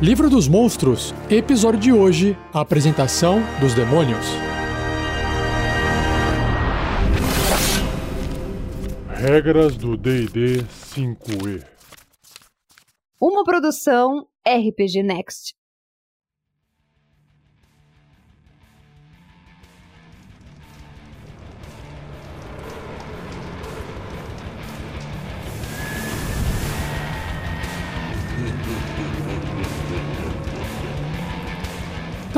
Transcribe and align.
Livro 0.00 0.30
dos 0.30 0.46
Monstros, 0.46 1.12
episódio 1.28 1.80
de 1.80 1.92
hoje: 1.92 2.38
a 2.54 2.60
apresentação 2.60 3.40
dos 3.60 3.74
demônios. 3.74 4.24
Regras 9.08 9.76
do 9.76 9.96
DD 9.96 10.62
5E. 10.94 11.64
Uma 13.20 13.42
produção 13.42 14.28
RPG 14.46 15.02
Next. 15.02 15.56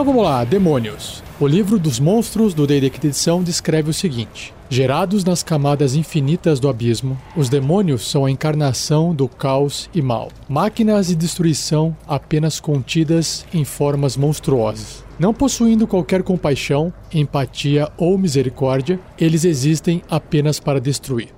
Então 0.01 0.15
vamos 0.15 0.25
lá, 0.25 0.43
Demônios. 0.45 1.23
O 1.39 1.47
livro 1.47 1.79
dos 1.79 2.01
monstros 2.01 2.55
do 2.55 2.67
D&D 2.67 2.89
Quinta 2.89 3.09
Edição 3.09 3.43
descreve 3.43 3.91
o 3.91 3.93
seguinte: 3.93 4.55
Gerados 4.71 5.25
nas 5.25 5.43
camadas 5.43 5.95
infinitas 5.95 6.59
do 6.59 6.71
abismo, 6.71 7.21
os 7.37 7.51
demônios 7.51 8.11
são 8.11 8.25
a 8.25 8.31
encarnação 8.31 9.15
do 9.15 9.29
caos 9.29 9.91
e 9.93 10.01
mal. 10.01 10.31
Máquinas 10.49 11.09
de 11.09 11.15
destruição 11.15 11.95
apenas 12.09 12.59
contidas 12.59 13.45
em 13.53 13.63
formas 13.63 14.17
monstruosas. 14.17 15.05
Não 15.19 15.35
possuindo 15.35 15.87
qualquer 15.87 16.23
compaixão, 16.23 16.91
empatia 17.13 17.93
ou 17.99 18.17
misericórdia, 18.17 18.99
eles 19.19 19.45
existem 19.45 20.01
apenas 20.09 20.59
para 20.59 20.81
destruir. 20.81 21.29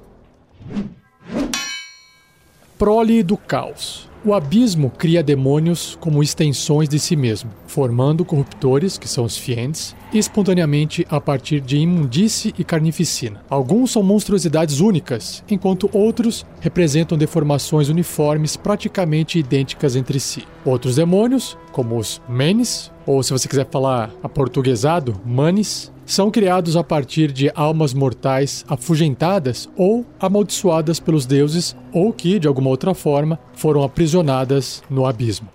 Prole 2.79 3.25
do 3.25 3.37
caos. 3.37 4.12
O 4.25 4.33
abismo 4.35 4.89
cria 4.89 5.21
demônios 5.21 5.99
como 6.01 6.23
extensões 6.23 6.89
de 6.89 6.97
si 7.01 7.17
mesmo, 7.17 7.51
formando 7.67 8.25
corruptores, 8.25 8.97
que 8.97 9.09
são 9.09 9.25
os 9.25 9.37
fiends, 9.37 9.97
espontaneamente 10.15 11.05
a 11.11 11.21
partir 11.21 11.61
de 11.61 11.79
imundície 11.79 12.55
e 12.57 12.63
carnificina. 12.63 13.43
Alguns 13.51 13.91
são 13.91 14.01
monstruosidades 14.01 14.79
únicas, 14.79 15.43
enquanto 15.51 15.91
outros 15.93 16.47
representam 16.61 17.19
deformações 17.19 17.89
uniformes 17.89 18.57
praticamente 18.57 19.41
idênticas 19.41 19.97
entre 19.97 20.21
si. 20.21 20.45
Outros 20.65 20.95
demônios, 20.95 21.59
como 21.73 21.99
os 21.99 22.23
Menes, 22.29 22.93
ou 23.05 23.25
se 23.25 23.33
você 23.33 23.49
quiser 23.49 23.67
falar 23.69 24.13
aportuguesado, 24.23 25.21
Manes, 25.27 25.92
são 26.05 26.31
criados 26.31 26.77
a 26.77 26.85
partir 26.85 27.31
de 27.31 27.51
almas 27.55 27.95
mortais 27.95 28.65
afugentadas 28.69 29.69
ou 29.77 30.05
amaldiçoadas 30.19 30.99
pelos 30.99 31.27
deuses 31.27 31.77
ou 31.93 32.13
que, 32.13 32.39
de 32.39 32.49
alguma 32.49 32.71
outra 32.71 32.95
forma, 32.95 33.39
foram 33.55 33.83
aprisionadas 33.83 34.83
no 34.91 35.07
abismo. 35.07 35.49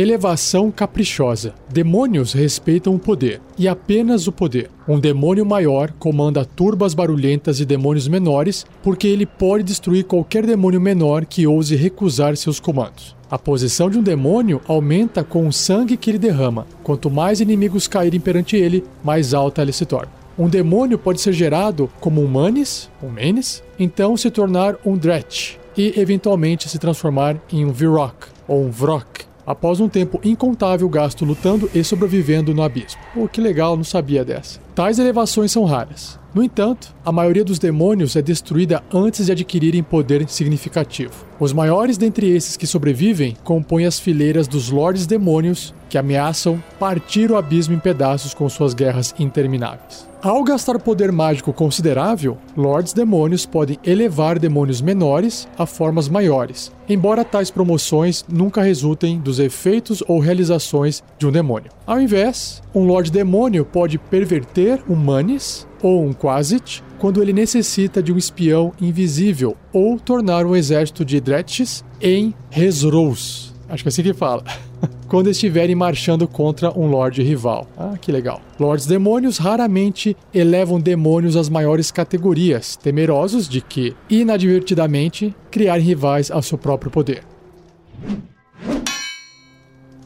Elevação 0.00 0.70
caprichosa. 0.70 1.52
Demônios 1.68 2.32
respeitam 2.32 2.94
o 2.94 3.00
poder, 3.00 3.40
e 3.58 3.66
apenas 3.66 4.28
o 4.28 4.32
poder. 4.32 4.70
Um 4.86 5.00
demônio 5.00 5.44
maior 5.44 5.90
comanda 5.98 6.44
turbas 6.44 6.94
barulhentas 6.94 7.56
de 7.56 7.66
demônios 7.66 8.06
menores, 8.06 8.64
porque 8.80 9.08
ele 9.08 9.26
pode 9.26 9.64
destruir 9.64 10.04
qualquer 10.04 10.46
demônio 10.46 10.80
menor 10.80 11.26
que 11.26 11.48
ouse 11.48 11.74
recusar 11.74 12.36
seus 12.36 12.60
comandos. 12.60 13.16
A 13.28 13.36
posição 13.36 13.90
de 13.90 13.98
um 13.98 14.02
demônio 14.02 14.60
aumenta 14.68 15.24
com 15.24 15.48
o 15.48 15.52
sangue 15.52 15.96
que 15.96 16.12
ele 16.12 16.18
derrama. 16.18 16.64
Quanto 16.84 17.10
mais 17.10 17.40
inimigos 17.40 17.88
caírem 17.88 18.20
perante 18.20 18.54
ele, 18.54 18.84
mais 19.02 19.34
alta 19.34 19.62
ele 19.62 19.72
se 19.72 19.84
torna. 19.84 20.12
Um 20.38 20.48
demônio 20.48 20.96
pode 20.96 21.20
ser 21.20 21.32
gerado 21.32 21.90
como 21.98 22.22
um 22.22 22.28
Manis, 22.28 22.88
um 23.02 23.10
Menes, 23.10 23.64
então 23.76 24.16
se 24.16 24.30
tornar 24.30 24.76
um 24.86 24.96
Dretch 24.96 25.56
e 25.76 25.98
eventualmente 25.98 26.68
se 26.68 26.78
transformar 26.78 27.36
em 27.52 27.64
um 27.64 27.72
Virok 27.72 28.28
ou 28.46 28.62
um 28.62 28.70
Vrok 28.70 29.27
após 29.48 29.80
um 29.80 29.88
tempo 29.88 30.20
incontável 30.22 30.86
gasto 30.90 31.24
lutando 31.24 31.70
e 31.74 31.82
sobrevivendo 31.82 32.52
no 32.52 32.62
abismo. 32.62 33.00
Pô, 33.14 33.26
que 33.26 33.40
legal, 33.40 33.78
não 33.78 33.82
sabia 33.82 34.22
dessa. 34.22 34.60
Tais 34.74 34.98
elevações 34.98 35.50
são 35.50 35.64
raras. 35.64 36.18
No 36.34 36.42
entanto, 36.42 36.94
a 37.02 37.10
maioria 37.10 37.42
dos 37.42 37.58
demônios 37.58 38.14
é 38.14 38.20
destruída 38.20 38.82
antes 38.92 39.24
de 39.24 39.32
adquirirem 39.32 39.82
poder 39.82 40.28
significativo. 40.28 41.12
Os 41.40 41.54
maiores 41.54 41.96
dentre 41.96 42.28
esses 42.30 42.56
que 42.58 42.66
sobrevivem 42.66 43.34
compõem 43.42 43.86
as 43.86 43.98
fileiras 43.98 44.46
dos 44.46 44.68
Lordes 44.68 45.06
Demônios, 45.06 45.72
que 45.88 45.96
ameaçam 45.96 46.62
partir 46.78 47.30
o 47.30 47.36
abismo 47.36 47.74
em 47.74 47.78
pedaços 47.78 48.34
com 48.34 48.46
suas 48.50 48.74
guerras 48.74 49.14
intermináveis. 49.18 50.07
Ao 50.20 50.42
gastar 50.42 50.80
poder 50.80 51.12
mágico 51.12 51.52
considerável, 51.52 52.38
Lords 52.56 52.92
Demônios 52.92 53.46
podem 53.46 53.78
elevar 53.84 54.36
demônios 54.36 54.80
menores 54.80 55.46
a 55.56 55.64
formas 55.64 56.08
maiores, 56.08 56.72
embora 56.88 57.24
tais 57.24 57.52
promoções 57.52 58.24
nunca 58.28 58.60
resultem 58.60 59.20
dos 59.20 59.38
efeitos 59.38 60.02
ou 60.08 60.18
realizações 60.18 61.04
de 61.16 61.24
um 61.24 61.30
demônio. 61.30 61.70
Ao 61.86 62.00
invés, 62.00 62.60
um 62.74 62.84
Lord 62.84 63.12
Demônio 63.12 63.64
pode 63.64 63.96
perverter 63.96 64.82
um 64.90 64.96
Manis 64.96 65.68
ou 65.80 66.04
um 66.04 66.12
Quasit 66.12 66.82
quando 66.98 67.22
ele 67.22 67.32
necessita 67.32 68.02
de 68.02 68.12
um 68.12 68.18
espião 68.18 68.72
invisível 68.80 69.56
ou 69.72 70.00
tornar 70.00 70.44
um 70.44 70.56
exército 70.56 71.04
de 71.04 71.20
Dretches 71.20 71.84
em 72.00 72.34
Resrous. 72.50 73.47
Acho 73.68 73.82
que 73.82 73.88
é 73.88 73.90
assim 73.90 74.02
que 74.02 74.14
fala. 74.14 74.42
quando 75.08 75.30
estiverem 75.30 75.74
marchando 75.74 76.28
contra 76.28 76.70
um 76.78 76.86
Lorde 76.86 77.22
rival. 77.22 77.66
Ah, 77.76 77.94
que 78.00 78.12
legal. 78.12 78.40
Lords 78.60 78.86
demônios 78.86 79.38
raramente 79.38 80.16
elevam 80.32 80.78
demônios 80.78 81.34
às 81.34 81.48
maiores 81.48 81.90
categorias, 81.90 82.76
temerosos 82.76 83.48
de 83.48 83.60
que, 83.60 83.96
inadvertidamente, 84.08 85.34
criarem 85.50 85.84
rivais 85.84 86.30
ao 86.30 86.42
seu 86.42 86.58
próprio 86.58 86.90
poder. 86.90 87.24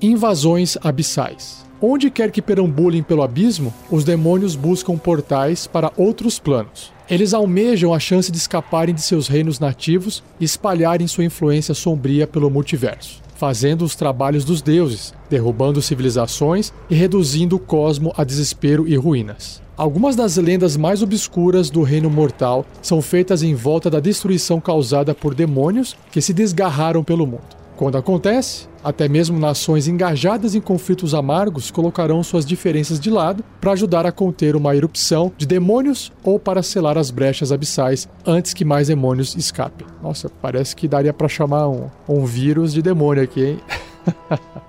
Invasões 0.00 0.78
abissais. 0.82 1.62
Onde 1.80 2.10
quer 2.10 2.30
que 2.30 2.40
perambulem 2.40 3.02
pelo 3.02 3.22
abismo, 3.22 3.74
os 3.90 4.04
demônios 4.04 4.54
buscam 4.54 4.96
portais 4.96 5.66
para 5.66 5.92
outros 5.96 6.38
planos. 6.38 6.92
Eles 7.10 7.34
almejam 7.34 7.92
a 7.92 7.98
chance 7.98 8.30
de 8.30 8.38
escaparem 8.38 8.94
de 8.94 9.02
seus 9.02 9.26
reinos 9.26 9.58
nativos 9.58 10.22
e 10.38 10.44
espalharem 10.44 11.08
sua 11.08 11.24
influência 11.24 11.74
sombria 11.74 12.24
pelo 12.24 12.48
multiverso 12.48 13.22
fazendo 13.42 13.84
os 13.84 13.96
trabalhos 13.96 14.44
dos 14.44 14.62
deuses, 14.62 15.12
derrubando 15.28 15.82
civilizações 15.82 16.72
e 16.88 16.94
reduzindo 16.94 17.56
o 17.56 17.58
cosmo 17.58 18.14
a 18.16 18.22
desespero 18.22 18.86
e 18.86 18.94
ruínas. 18.94 19.60
Algumas 19.76 20.14
das 20.14 20.36
lendas 20.36 20.76
mais 20.76 21.02
obscuras 21.02 21.68
do 21.68 21.82
reino 21.82 22.08
mortal 22.08 22.64
são 22.80 23.02
feitas 23.02 23.42
em 23.42 23.52
volta 23.52 23.90
da 23.90 23.98
destruição 23.98 24.60
causada 24.60 25.12
por 25.12 25.34
demônios 25.34 25.96
que 26.12 26.22
se 26.22 26.32
desgarraram 26.32 27.02
pelo 27.02 27.26
mundo. 27.26 27.42
Quando 27.76 27.98
acontece, 27.98 28.68
até 28.82 29.08
mesmo 29.08 29.38
nações 29.38 29.86
engajadas 29.88 30.54
em 30.54 30.60
conflitos 30.60 31.14
amargos 31.14 31.70
colocarão 31.70 32.22
suas 32.22 32.44
diferenças 32.44 32.98
de 32.98 33.10
lado 33.10 33.44
para 33.60 33.72
ajudar 33.72 34.06
a 34.06 34.12
conter 34.12 34.56
uma 34.56 34.74
erupção 34.74 35.32
de 35.36 35.46
demônios 35.46 36.12
ou 36.22 36.38
para 36.38 36.62
selar 36.62 36.98
as 36.98 37.10
brechas 37.10 37.52
abissais 37.52 38.08
antes 38.26 38.54
que 38.54 38.64
mais 38.64 38.88
demônios 38.88 39.34
escapem. 39.36 39.86
Nossa, 40.02 40.28
parece 40.28 40.74
que 40.74 40.88
daria 40.88 41.12
para 41.12 41.28
chamar 41.28 41.68
um, 41.68 41.88
um 42.08 42.24
vírus 42.24 42.72
de 42.72 42.82
demônio 42.82 43.22
aqui, 43.22 43.44
hein? 43.44 43.60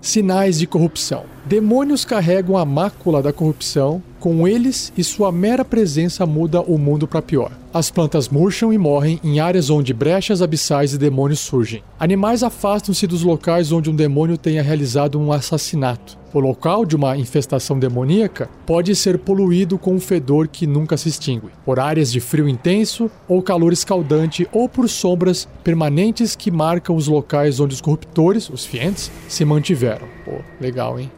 Sinais 0.00 0.58
de 0.58 0.66
corrupção. 0.66 1.24
Demônios 1.44 2.04
carregam 2.04 2.56
a 2.56 2.64
mácula 2.64 3.22
da 3.22 3.32
corrupção, 3.32 4.02
com 4.18 4.46
eles 4.46 4.92
e 4.96 5.04
sua 5.04 5.30
mera 5.30 5.64
presença 5.64 6.26
muda 6.26 6.60
o 6.60 6.78
mundo 6.78 7.06
para 7.06 7.22
pior. 7.22 7.52
As 7.72 7.90
plantas 7.90 8.28
murcham 8.28 8.72
e 8.72 8.78
morrem 8.78 9.20
em 9.22 9.40
áreas 9.40 9.70
onde 9.70 9.92
brechas 9.92 10.42
abissais 10.42 10.92
e 10.92 10.98
demônios 10.98 11.40
surgem. 11.40 11.82
Animais 11.98 12.42
afastam-se 12.42 13.06
dos 13.06 13.22
locais 13.22 13.72
onde 13.72 13.90
um 13.90 13.94
demônio 13.94 14.38
tenha 14.38 14.62
realizado 14.62 15.20
um 15.20 15.32
assassinato. 15.32 16.18
O 16.32 16.40
local 16.40 16.84
de 16.84 16.94
uma 16.94 17.16
infestação 17.16 17.78
demoníaca 17.78 18.50
pode 18.66 18.94
ser 18.94 19.18
poluído 19.18 19.78
com 19.78 19.94
um 19.94 20.00
fedor 20.00 20.46
que 20.46 20.66
nunca 20.66 20.96
se 20.96 21.08
extingue, 21.08 21.48
por 21.64 21.80
áreas 21.80 22.12
de 22.12 22.20
frio 22.20 22.48
intenso 22.48 23.10
ou 23.26 23.42
calor 23.42 23.72
escaldante 23.72 24.46
ou 24.52 24.68
por 24.68 24.88
sombras 24.88 25.48
permanentes 25.64 26.36
que 26.36 26.50
marcam 26.50 26.94
os 26.94 27.08
locais 27.08 27.60
onde 27.60 27.74
os 27.74 27.80
corruptores, 27.80 28.50
os 28.50 28.66
fientes, 28.66 29.10
se 29.26 29.44
mantiveram. 29.44 30.06
Pô, 30.24 30.32
legal, 30.60 31.00
hein? 31.00 31.10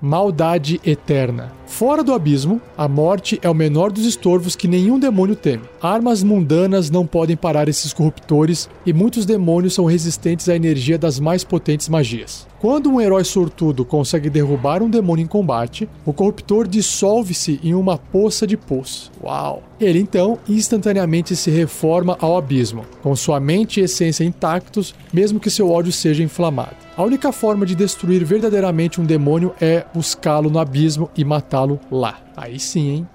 Maldade 0.00 0.78
eterna. 0.84 1.50
Fora 1.78 2.02
do 2.02 2.12
abismo, 2.12 2.60
a 2.76 2.88
morte 2.88 3.38
é 3.40 3.48
o 3.48 3.54
menor 3.54 3.92
dos 3.92 4.04
estorvos 4.04 4.56
que 4.56 4.66
nenhum 4.66 4.98
demônio 4.98 5.36
teme. 5.36 5.62
Armas 5.80 6.24
mundanas 6.24 6.90
não 6.90 7.06
podem 7.06 7.36
parar 7.36 7.68
esses 7.68 7.92
corruptores 7.92 8.68
e 8.84 8.92
muitos 8.92 9.24
demônios 9.24 9.74
são 9.74 9.84
resistentes 9.84 10.48
à 10.48 10.56
energia 10.56 10.98
das 10.98 11.20
mais 11.20 11.44
potentes 11.44 11.88
magias. 11.88 12.48
Quando 12.58 12.90
um 12.90 13.00
herói 13.00 13.22
sortudo 13.22 13.84
consegue 13.84 14.28
derrubar 14.28 14.82
um 14.82 14.90
demônio 14.90 15.22
em 15.22 15.28
combate, 15.28 15.88
o 16.04 16.12
corruptor 16.12 16.66
dissolve-se 16.66 17.60
em 17.62 17.72
uma 17.72 17.96
poça 17.96 18.44
de 18.44 18.56
pus. 18.56 19.12
Uau! 19.22 19.62
Ele 19.80 20.00
então 20.00 20.40
instantaneamente 20.48 21.36
se 21.36 21.52
reforma 21.52 22.18
ao 22.20 22.36
abismo, 22.36 22.84
com 23.00 23.14
sua 23.14 23.38
mente 23.38 23.78
e 23.78 23.84
essência 23.84 24.24
intactos, 24.24 24.92
mesmo 25.12 25.38
que 25.38 25.50
seu 25.50 25.70
ódio 25.70 25.92
seja 25.92 26.24
inflamado. 26.24 26.74
A 26.96 27.04
única 27.04 27.30
forma 27.30 27.64
de 27.64 27.76
destruir 27.76 28.24
verdadeiramente 28.24 29.00
um 29.00 29.04
demônio 29.04 29.54
é 29.60 29.84
buscá-lo 29.94 30.50
no 30.50 30.58
abismo 30.58 31.08
e 31.16 31.24
matá-lo 31.24 31.67
lá. 31.90 32.20
Aí 32.36 32.60
sim, 32.60 32.90
hein? 32.90 33.08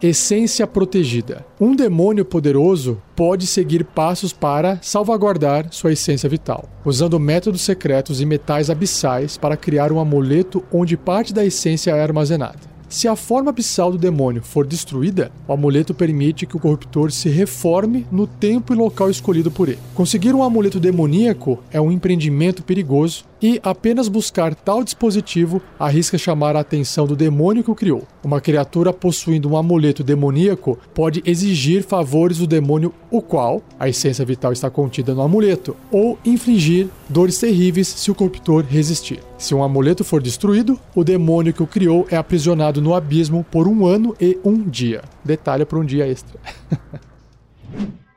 Essência 0.00 0.64
protegida. 0.64 1.44
Um 1.60 1.74
demônio 1.74 2.24
poderoso 2.24 3.02
pode 3.16 3.48
seguir 3.48 3.84
passos 3.84 4.32
para 4.32 4.78
salvaguardar 4.80 5.66
sua 5.72 5.92
essência 5.92 6.28
vital, 6.28 6.68
usando 6.84 7.18
métodos 7.18 7.62
secretos 7.62 8.20
e 8.20 8.26
metais 8.26 8.70
abissais 8.70 9.36
para 9.36 9.56
criar 9.56 9.90
um 9.90 9.98
amuleto 9.98 10.64
onde 10.72 10.96
parte 10.96 11.34
da 11.34 11.44
essência 11.44 11.90
é 11.90 12.00
armazenada. 12.00 12.78
Se 12.88 13.06
a 13.06 13.14
forma 13.14 13.50
abissal 13.50 13.92
do 13.92 13.98
demônio 13.98 14.42
for 14.42 14.66
destruída, 14.66 15.30
o 15.46 15.52
amuleto 15.52 15.92
permite 15.92 16.46
que 16.46 16.56
o 16.56 16.60
corruptor 16.60 17.12
se 17.12 17.28
reforme 17.28 18.06
no 18.10 18.26
tempo 18.26 18.72
e 18.72 18.76
local 18.76 19.10
escolhido 19.10 19.50
por 19.50 19.68
ele. 19.68 19.78
Conseguir 19.94 20.34
um 20.34 20.42
amuleto 20.42 20.80
demoníaco 20.80 21.58
é 21.70 21.78
um 21.78 21.92
empreendimento 21.92 22.62
perigoso 22.62 23.26
e 23.40 23.60
apenas 23.62 24.08
buscar 24.08 24.54
tal 24.54 24.82
dispositivo 24.82 25.62
arrisca 25.78 26.18
chamar 26.18 26.56
a 26.56 26.60
atenção 26.60 27.06
do 27.06 27.16
demônio 27.16 27.62
que 27.62 27.70
o 27.70 27.74
criou. 27.74 28.06
Uma 28.22 28.40
criatura 28.40 28.92
possuindo 28.92 29.48
um 29.48 29.56
amuleto 29.56 30.02
demoníaco 30.02 30.78
pode 30.94 31.22
exigir 31.24 31.82
favores 31.82 32.38
do 32.38 32.46
demônio, 32.46 32.92
o 33.10 33.22
qual 33.22 33.62
a 33.78 33.88
essência 33.88 34.24
vital 34.24 34.52
está 34.52 34.68
contida 34.70 35.14
no 35.14 35.22
amuleto, 35.22 35.76
ou 35.90 36.18
infligir 36.24 36.88
dores 37.08 37.38
terríveis 37.38 37.88
se 37.88 38.10
o 38.10 38.14
corruptor 38.14 38.64
resistir. 38.68 39.20
Se 39.36 39.54
um 39.54 39.62
amuleto 39.62 40.04
for 40.04 40.20
destruído, 40.20 40.78
o 40.94 41.04
demônio 41.04 41.52
que 41.52 41.62
o 41.62 41.66
criou 41.66 42.06
é 42.10 42.16
aprisionado 42.16 42.82
no 42.82 42.94
abismo 42.94 43.46
por 43.50 43.68
um 43.68 43.86
ano 43.86 44.16
e 44.20 44.38
um 44.44 44.62
dia. 44.62 45.02
Detalhe 45.24 45.64
para 45.64 45.78
um 45.78 45.84
dia 45.84 46.06
extra. 46.06 46.38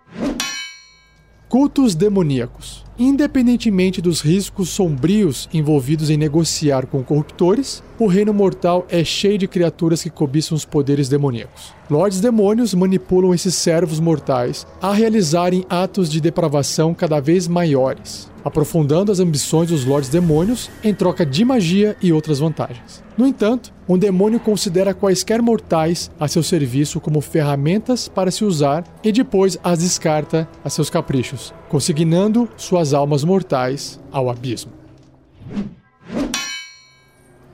Cultos 1.51 1.95
demoníacos. 1.95 2.85
Independentemente 2.97 4.01
dos 4.01 4.21
riscos 4.21 4.69
sombrios 4.69 5.49
envolvidos 5.53 6.09
em 6.09 6.15
negociar 6.15 6.85
com 6.85 7.03
corruptores, 7.03 7.83
o 7.99 8.07
reino 8.07 8.33
mortal 8.33 8.87
é 8.89 9.03
cheio 9.03 9.37
de 9.37 9.49
criaturas 9.49 10.01
que 10.01 10.09
cobiçam 10.09 10.55
os 10.55 10.63
poderes 10.63 11.09
demoníacos. 11.09 11.73
Lordes 11.89 12.21
demônios 12.21 12.73
manipulam 12.73 13.33
esses 13.33 13.53
servos 13.53 13.99
mortais 13.99 14.65
a 14.81 14.93
realizarem 14.93 15.65
atos 15.69 16.09
de 16.09 16.21
depravação 16.21 16.93
cada 16.93 17.19
vez 17.19 17.49
maiores, 17.49 18.30
aprofundando 18.43 19.11
as 19.11 19.19
ambições 19.19 19.69
dos 19.69 19.85
lordes 19.85 20.09
demônios 20.09 20.69
em 20.83 20.93
troca 20.93 21.25
de 21.25 21.43
magia 21.43 21.95
e 22.01 22.11
outras 22.11 22.39
vantagens. 22.39 23.03
No 23.17 23.27
entanto, 23.27 23.73
um 23.87 23.97
demônio 23.97 24.39
considera 24.39 24.93
quaisquer 24.93 25.41
mortais 25.41 26.09
a 26.19 26.27
seu 26.27 26.41
serviço 26.41 26.99
como 26.99 27.21
ferramentas 27.21 28.07
para 28.07 28.31
se 28.31 28.43
usar 28.43 28.83
e 29.03 29.11
depois 29.11 29.57
as 29.63 29.79
descarta 29.79 30.47
a 30.63 30.69
seus 30.69 30.89
caprichos, 30.89 31.53
consignando 31.69 32.47
suas 32.57 32.93
almas 32.93 33.23
mortais 33.23 33.99
ao 34.11 34.29
abismo. 34.29 34.71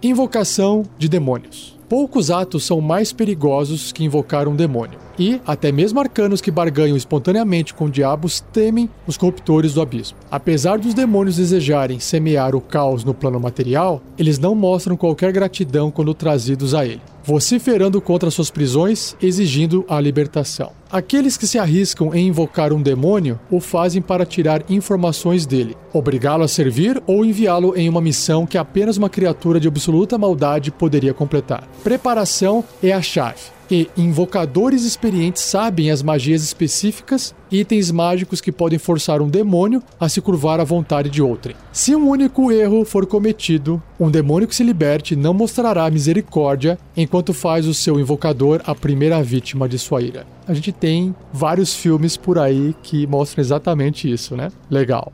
Invocação 0.02 0.84
de 0.98 1.10
demônios. 1.10 1.78
Poucos 1.90 2.30
atos 2.30 2.66
são 2.66 2.80
mais 2.80 3.12
perigosos 3.12 3.92
que 3.92 4.04
invocar 4.04 4.48
um 4.48 4.56
demônio. 4.56 5.07
E 5.18 5.42
até 5.46 5.72
mesmo 5.72 6.00
arcanos 6.00 6.42
que 6.42 6.52
barganham 6.52 6.98
espontaneamente 6.98 7.74
com 7.74 7.90
diabos 7.90 8.40
temem 8.54 8.90
os 9.06 9.18
corruptores 9.18 9.74
do 9.74 9.82
abismo. 9.82 10.18
Apesar 10.30 10.78
dos 10.78 10.94
demônios 10.94 11.38
desejarem 11.38 12.00
semear 12.00 12.56
o 12.56 12.62
caos 12.62 13.04
no 13.04 13.14
plano 13.14 13.40
material, 13.40 14.02
eles 14.18 14.38
não 14.40 14.54
mostram 14.54 14.96
qualquer 14.96 15.32
gratidão 15.32 15.90
quando 15.90 16.14
trazidos 16.14 16.74
a 16.74 16.86
ele 16.86 17.02
vociferando 17.28 18.00
contra 18.00 18.32
suas 18.32 18.50
prisões, 18.50 19.14
exigindo 19.22 19.84
a 19.90 20.00
libertação. 20.00 20.72
Aqueles 20.90 21.36
que 21.36 21.46
se 21.46 21.60
arriscam 21.60 22.16
em 22.16 22.30
invocar 22.30 22.72
um 22.72 22.82
demônio 22.82 23.38
o 23.52 23.60
fazem 23.60 24.02
para 24.02 24.26
tirar 24.26 24.64
informações 24.70 25.46
dele, 25.46 25.76
obrigá-lo 25.92 26.44
a 26.44 26.48
servir 26.48 27.04
ou 27.06 27.26
enviá-lo 27.26 27.76
em 27.76 27.90
uma 27.90 28.00
missão 28.00 28.46
que 28.46 28.58
apenas 28.58 28.96
uma 28.96 29.10
criatura 29.10 29.60
de 29.60 29.68
absoluta 29.68 30.18
maldade 30.18 30.72
poderia 30.72 31.14
completar. 31.14 31.68
Preparação 31.84 32.64
é 32.82 32.94
a 32.94 33.02
chave 33.02 33.57
e 33.70 33.90
invocadores 33.98 34.84
experientes 34.84 35.44
sabem 35.44 35.92
as 35.92 36.02
magias 36.02 36.44
específicas 36.44 37.36
e 37.52 37.60
itens 37.60 37.92
mágicos 37.92 38.42
que 38.42 38.52
podem 38.52 38.80
forçar 38.80 39.22
um 39.22 39.30
demônio 39.30 39.82
a 40.00 40.08
se 40.10 40.22
curvar 40.22 40.60
à 40.60 40.64
vontade 40.64 41.10
de 41.10 41.22
outrem. 41.22 41.56
Se 41.72 41.96
um 41.96 42.10
único 42.10 42.52
erro 42.52 42.86
for 42.86 43.06
cometido, 43.06 43.82
um 44.00 44.10
demônio 44.10 44.48
que 44.48 44.56
se 44.56 44.64
liberte 44.64 45.16
não 45.16 45.34
mostrará 45.34 45.90
misericórdia 45.90 46.78
enquanto 46.96 47.34
faz 47.34 47.68
o 47.68 47.74
seu 47.74 48.00
invocador 48.00 48.62
a 48.66 48.74
primeira 48.74 49.22
vítima 49.22 49.68
de 49.68 49.78
sua 49.78 50.02
ira. 50.02 50.26
A 50.48 50.54
gente 50.54 50.72
tem 50.72 51.16
vários 51.32 51.76
filmes 51.76 52.16
por 52.16 52.40
aí 52.40 52.76
que 52.82 53.06
mostram 53.06 53.42
exatamente 53.42 54.12
isso, 54.12 54.36
né? 54.36 54.50
Legal. 54.70 55.12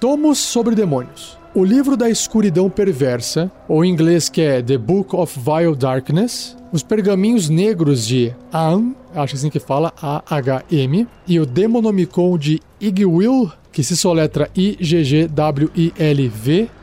Tomos 0.00 0.38
sobre 0.38 0.74
demônios. 0.74 1.38
O 1.56 1.64
livro 1.64 1.96
da 1.96 2.10
escuridão 2.10 2.68
perversa, 2.68 3.50
ou 3.66 3.82
em 3.82 3.90
inglês 3.90 4.28
que 4.28 4.42
é 4.42 4.60
The 4.60 4.76
Book 4.76 5.16
of 5.16 5.40
Vile 5.40 5.74
Darkness, 5.74 6.54
os 6.70 6.82
pergaminhos 6.82 7.48
negros 7.48 8.06
de 8.06 8.30
Ahm, 8.52 8.92
acho 9.14 9.36
assim 9.36 9.48
que 9.48 9.58
fala, 9.58 9.90
A-H-M, 9.96 11.08
e 11.26 11.40
o 11.40 11.46
Demonomicon 11.46 12.36
de 12.36 12.60
Igwil, 12.78 13.50
que 13.72 13.82
se 13.82 13.96
soletra 13.96 14.50
I-G-G-W-I-L-V, 14.54 15.08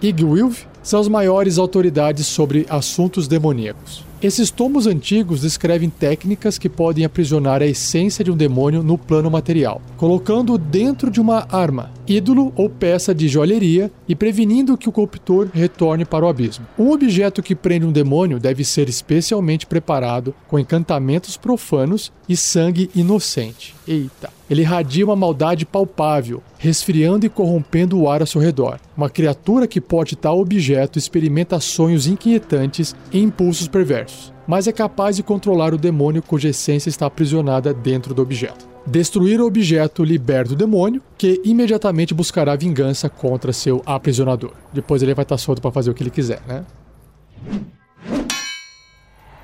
Igwilv, 0.01 0.65
são 0.81 0.99
as 0.99 1.07
maiores 1.07 1.59
autoridades 1.59 2.25
sobre 2.25 2.65
assuntos 2.67 3.27
demoníacos. 3.27 4.03
Esses 4.23 4.49
tomos 4.49 4.87
antigos 4.87 5.41
descrevem 5.41 5.89
técnicas 5.89 6.57
que 6.57 6.69
podem 6.69 7.03
aprisionar 7.03 7.61
a 7.61 7.65
essência 7.65 8.23
de 8.23 8.31
um 8.31 8.37
demônio 8.37 8.81
no 8.81 8.97
plano 8.97 9.29
material, 9.29 9.81
colocando-o 9.97 10.57
dentro 10.57 11.11
de 11.11 11.19
uma 11.19 11.45
arma, 11.51 11.91
ídolo 12.07 12.53
ou 12.55 12.69
peça 12.69 13.13
de 13.13 13.27
joalheria 13.27 13.91
e 14.07 14.15
prevenindo 14.15 14.77
que 14.77 14.87
o 14.87 14.93
corruptor 14.93 15.49
retorne 15.53 16.05
para 16.05 16.23
o 16.23 16.29
abismo. 16.29 16.65
Um 16.79 16.91
objeto 16.91 17.43
que 17.43 17.53
prende 17.53 17.85
um 17.85 17.91
demônio 17.91 18.39
deve 18.39 18.63
ser 18.63 18.87
especialmente 18.87 19.65
preparado 19.65 20.33
com 20.47 20.57
encantamentos 20.57 21.35
profanos 21.35 22.09
e 22.29 22.37
sangue 22.37 22.89
inocente. 22.95 23.75
Eita! 23.85 24.29
Ele 24.49 24.61
irradia 24.61 25.05
uma 25.05 25.15
maldade 25.15 25.65
palpável, 25.65 26.43
resfriando 26.57 27.25
e 27.25 27.29
corrompendo 27.29 27.99
o 27.99 28.09
ar 28.09 28.21
ao 28.21 28.27
seu 28.27 28.41
redor. 28.41 28.79
Uma 28.95 29.09
criatura 29.09 29.67
que 29.67 29.79
porte 29.81 30.15
tal 30.15 30.39
objeto 30.39 30.99
experimenta 30.99 31.59
sonhos 31.59 32.07
inquietantes 32.07 32.95
e 33.11 33.19
impulsos 33.21 33.67
perversos, 33.67 34.33
mas 34.47 34.67
é 34.67 34.71
capaz 34.71 35.15
de 35.15 35.23
controlar 35.23 35.73
o 35.73 35.77
demônio 35.77 36.21
cuja 36.21 36.49
essência 36.49 36.89
está 36.89 37.05
aprisionada 37.05 37.73
dentro 37.73 38.13
do 38.13 38.21
objeto. 38.21 38.67
Destruir 38.85 39.39
o 39.39 39.45
objeto 39.45 40.03
liberta 40.03 40.53
o 40.53 40.57
demônio, 40.57 41.01
que 41.17 41.41
imediatamente 41.45 42.13
buscará 42.13 42.53
vingança 42.55 43.09
contra 43.09 43.53
seu 43.53 43.81
aprisionador. 43.85 44.51
Depois 44.73 45.01
ele 45.01 45.13
vai 45.13 45.23
estar 45.23 45.37
solto 45.37 45.61
para 45.61 45.71
fazer 45.71 45.89
o 45.89 45.93
que 45.93 46.03
ele 46.03 46.09
quiser, 46.09 46.41
né? 46.45 46.65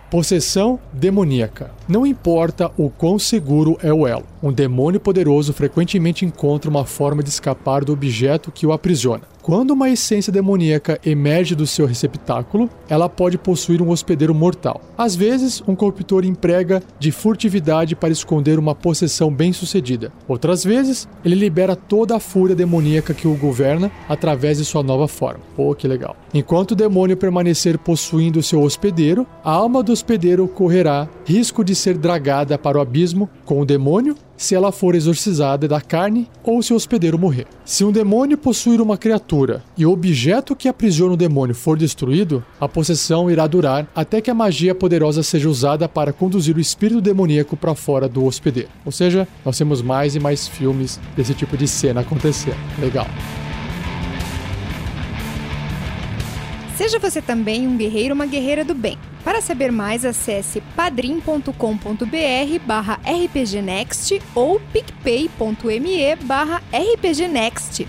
Possessão 0.09 0.79
demoníaca. 0.91 1.69
Não 1.87 2.03
importa 2.03 2.71
o 2.75 2.89
quão 2.89 3.19
seguro 3.19 3.77
é 3.83 3.93
o 3.93 4.07
elo, 4.07 4.25
um 4.41 4.51
demônio 4.51 4.99
poderoso 4.99 5.53
frequentemente 5.53 6.25
encontra 6.25 6.67
uma 6.67 6.83
forma 6.83 7.21
de 7.21 7.29
escapar 7.29 7.85
do 7.85 7.93
objeto 7.93 8.51
que 8.51 8.65
o 8.65 8.71
aprisiona. 8.71 9.21
Quando 9.49 9.71
uma 9.71 9.89
essência 9.89 10.31
demoníaca 10.31 10.99
emerge 11.03 11.55
do 11.55 11.65
seu 11.65 11.87
receptáculo, 11.87 12.69
ela 12.87 13.09
pode 13.09 13.35
possuir 13.35 13.81
um 13.81 13.89
hospedeiro 13.89 14.35
mortal. 14.35 14.79
Às 14.95 15.15
vezes, 15.15 15.59
um 15.67 15.73
corruptor 15.73 16.23
emprega 16.23 16.83
de 16.99 17.11
furtividade 17.11 17.95
para 17.95 18.11
esconder 18.11 18.59
uma 18.59 18.75
possessão 18.75 19.33
bem-sucedida. 19.33 20.13
Outras 20.27 20.63
vezes, 20.63 21.09
ele 21.25 21.33
libera 21.33 21.75
toda 21.75 22.15
a 22.15 22.19
fúria 22.19 22.55
demoníaca 22.55 23.11
que 23.11 23.27
o 23.27 23.33
governa 23.33 23.91
através 24.07 24.59
de 24.59 24.65
sua 24.65 24.83
nova 24.83 25.07
forma. 25.07 25.39
Pô, 25.55 25.73
que 25.73 25.87
legal. 25.87 26.15
Enquanto 26.31 26.73
o 26.73 26.75
demônio 26.75 27.17
permanecer 27.17 27.79
possuindo 27.79 28.43
seu 28.43 28.61
hospedeiro, 28.61 29.25
a 29.43 29.49
alma 29.49 29.81
do 29.81 29.91
hospedeiro 29.91 30.47
correrá 30.47 31.09
risco 31.25 31.63
de 31.63 31.73
ser 31.73 31.97
dragada 31.97 32.55
para 32.55 32.77
o 32.77 32.81
abismo 32.81 33.27
com 33.45 33.59
o 33.59 33.65
demônio 33.65 34.15
se 34.39 34.55
ela 34.55 34.71
for 34.71 34.95
exorcizada 34.95 35.67
da 35.67 35.81
carne 35.81 36.29
ou 36.41 36.63
se 36.63 36.71
o 36.71 36.75
hospedeiro 36.77 37.19
morrer. 37.19 37.45
Se 37.65 37.83
um 37.83 37.91
demônio 37.91 38.37
possuir 38.37 38.79
uma 38.79 38.97
criatura 38.97 39.61
e 39.77 39.85
o 39.85 39.91
objeto 39.91 40.55
que 40.55 40.69
aprisiona 40.69 41.13
o 41.13 41.17
demônio 41.17 41.53
for 41.53 41.77
destruído, 41.77 42.41
a 42.57 42.67
possessão 42.67 43.29
irá 43.29 43.45
durar 43.45 43.85
até 43.93 44.21
que 44.21 44.31
a 44.31 44.33
magia 44.33 44.73
poderosa 44.73 45.21
seja 45.21 45.49
usada 45.49 45.89
para 45.89 46.13
conduzir 46.13 46.55
o 46.55 46.61
espírito 46.61 47.01
demoníaco 47.01 47.57
para 47.57 47.75
fora 47.75 48.07
do 48.07 48.23
hospedeiro. 48.23 48.69
Ou 48.85 48.93
seja, 48.93 49.27
nós 49.43 49.57
temos 49.57 49.81
mais 49.81 50.15
e 50.15 50.21
mais 50.21 50.47
filmes 50.47 51.01
desse 51.17 51.33
tipo 51.33 51.57
de 51.57 51.67
cena 51.67 51.99
acontecendo. 51.99 52.55
Legal. 52.79 53.07
Seja 56.77 56.97
você 56.97 57.21
também 57.21 57.67
um 57.67 57.75
guerreiro 57.75 58.11
ou 58.11 58.15
uma 58.15 58.25
guerreira 58.25 58.63
do 58.63 58.73
bem. 58.73 58.97
Para 59.23 59.41
saber 59.41 59.71
mais, 59.71 60.05
acesse 60.05 60.61
padrim.com.br 60.75 62.59
barra 62.65 62.99
rpgnext 63.05 64.21
ou 64.33 64.59
picpay.me 64.71 66.15
barra 66.23 66.61
rpgnext. 66.73 67.87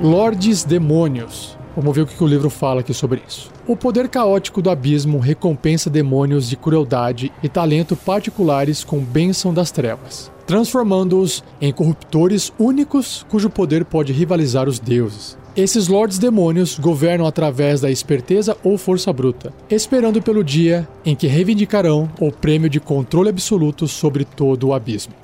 Lordes 0.00 0.64
Demônios. 0.64 1.61
Vamos 1.74 1.94
ver 1.94 2.02
o 2.02 2.06
que 2.06 2.22
o 2.22 2.26
livro 2.26 2.50
fala 2.50 2.80
aqui 2.80 2.92
sobre 2.92 3.22
isso. 3.26 3.50
O 3.66 3.74
poder 3.76 4.08
caótico 4.08 4.60
do 4.60 4.68
abismo 4.68 5.18
recompensa 5.18 5.88
demônios 5.88 6.48
de 6.48 6.56
crueldade 6.56 7.32
e 7.42 7.48
talento 7.48 7.96
particulares 7.96 8.84
com 8.84 8.98
bênção 8.98 9.54
das 9.54 9.70
trevas. 9.70 10.30
transformando-os 10.46 11.42
em 11.60 11.72
corruptores 11.72 12.52
únicos 12.58 13.24
cujo 13.30 13.48
poder 13.48 13.86
pode 13.86 14.12
rivalizar 14.12 14.68
os 14.68 14.78
deuses. 14.78 15.38
Esses 15.56 15.88
lords 15.88 16.18
demônios 16.18 16.78
governam 16.78 17.26
através 17.26 17.80
da 17.80 17.90
esperteza 17.90 18.54
ou 18.62 18.76
força 18.76 19.10
bruta, 19.12 19.50
esperando 19.70 20.20
pelo 20.20 20.44
dia 20.44 20.86
em 21.06 21.16
que 21.16 21.26
reivindicarão 21.26 22.10
o 22.20 22.30
prêmio 22.30 22.68
de 22.68 22.80
controle 22.80 23.30
absoluto 23.30 23.88
sobre 23.88 24.26
todo 24.26 24.68
o 24.68 24.74
abismo. 24.74 25.14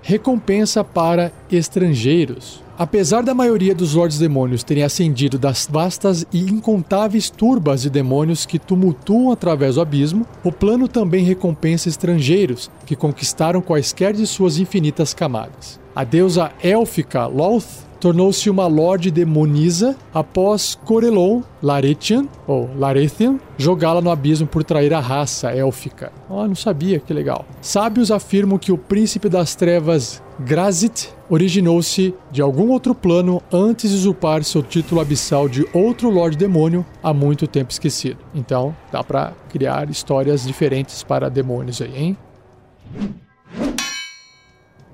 Recompensa 0.00 0.82
para 0.82 1.32
estrangeiros. 1.50 2.63
Apesar 2.76 3.22
da 3.22 3.32
maioria 3.32 3.72
dos 3.72 3.94
Lordes 3.94 4.18
Demônios 4.18 4.64
terem 4.64 4.82
ascendido 4.82 5.38
das 5.38 5.68
vastas 5.70 6.26
e 6.32 6.40
incontáveis 6.40 7.30
turbas 7.30 7.82
de 7.82 7.90
demônios 7.90 8.44
que 8.44 8.58
tumultuam 8.58 9.30
através 9.30 9.76
do 9.76 9.80
abismo, 9.80 10.26
o 10.42 10.50
plano 10.50 10.88
também 10.88 11.24
recompensa 11.24 11.88
estrangeiros 11.88 12.68
que 12.84 12.96
conquistaram 12.96 13.62
quaisquer 13.62 14.12
de 14.12 14.26
suas 14.26 14.58
infinitas 14.58 15.14
camadas. 15.14 15.78
A 15.94 16.02
deusa 16.02 16.50
élfica 16.60 17.26
Loth 17.26 17.84
tornou-se 18.00 18.50
uma 18.50 18.66
Lorde 18.66 19.08
Demonisa 19.08 19.96
após 20.12 20.74
Corelon 20.84 21.42
Laretian, 21.62 22.26
ou 22.46 22.68
Larethian, 22.76 23.38
jogá-la 23.56 24.02
no 24.02 24.10
abismo 24.10 24.48
por 24.48 24.64
trair 24.64 24.92
a 24.92 25.00
raça 25.00 25.52
élfica. 25.52 26.12
Oh, 26.28 26.46
não 26.46 26.56
sabia, 26.56 26.98
que 26.98 27.14
legal. 27.14 27.46
Sábios 27.62 28.10
afirmam 28.10 28.58
que 28.58 28.72
o 28.72 28.76
príncipe 28.76 29.28
das 29.28 29.54
trevas 29.54 30.20
Grazit 30.40 31.10
originou-se 31.30 32.14
de 32.30 32.42
algum 32.42 32.70
outro 32.70 32.94
plano 32.94 33.40
antes 33.52 33.90
de 33.90 33.96
usurpar 33.96 34.42
seu 34.42 34.62
título 34.62 35.00
abissal 35.00 35.48
de 35.48 35.66
outro 35.72 36.10
Lorde 36.10 36.36
Demônio 36.36 36.84
há 37.02 37.14
muito 37.14 37.46
tempo 37.46 37.70
esquecido. 37.70 38.18
Então, 38.34 38.76
dá 38.90 39.02
para 39.02 39.32
criar 39.48 39.88
histórias 39.88 40.44
diferentes 40.44 41.02
para 41.02 41.30
demônios 41.30 41.80
aí, 41.80 41.96
hein? 41.96 42.18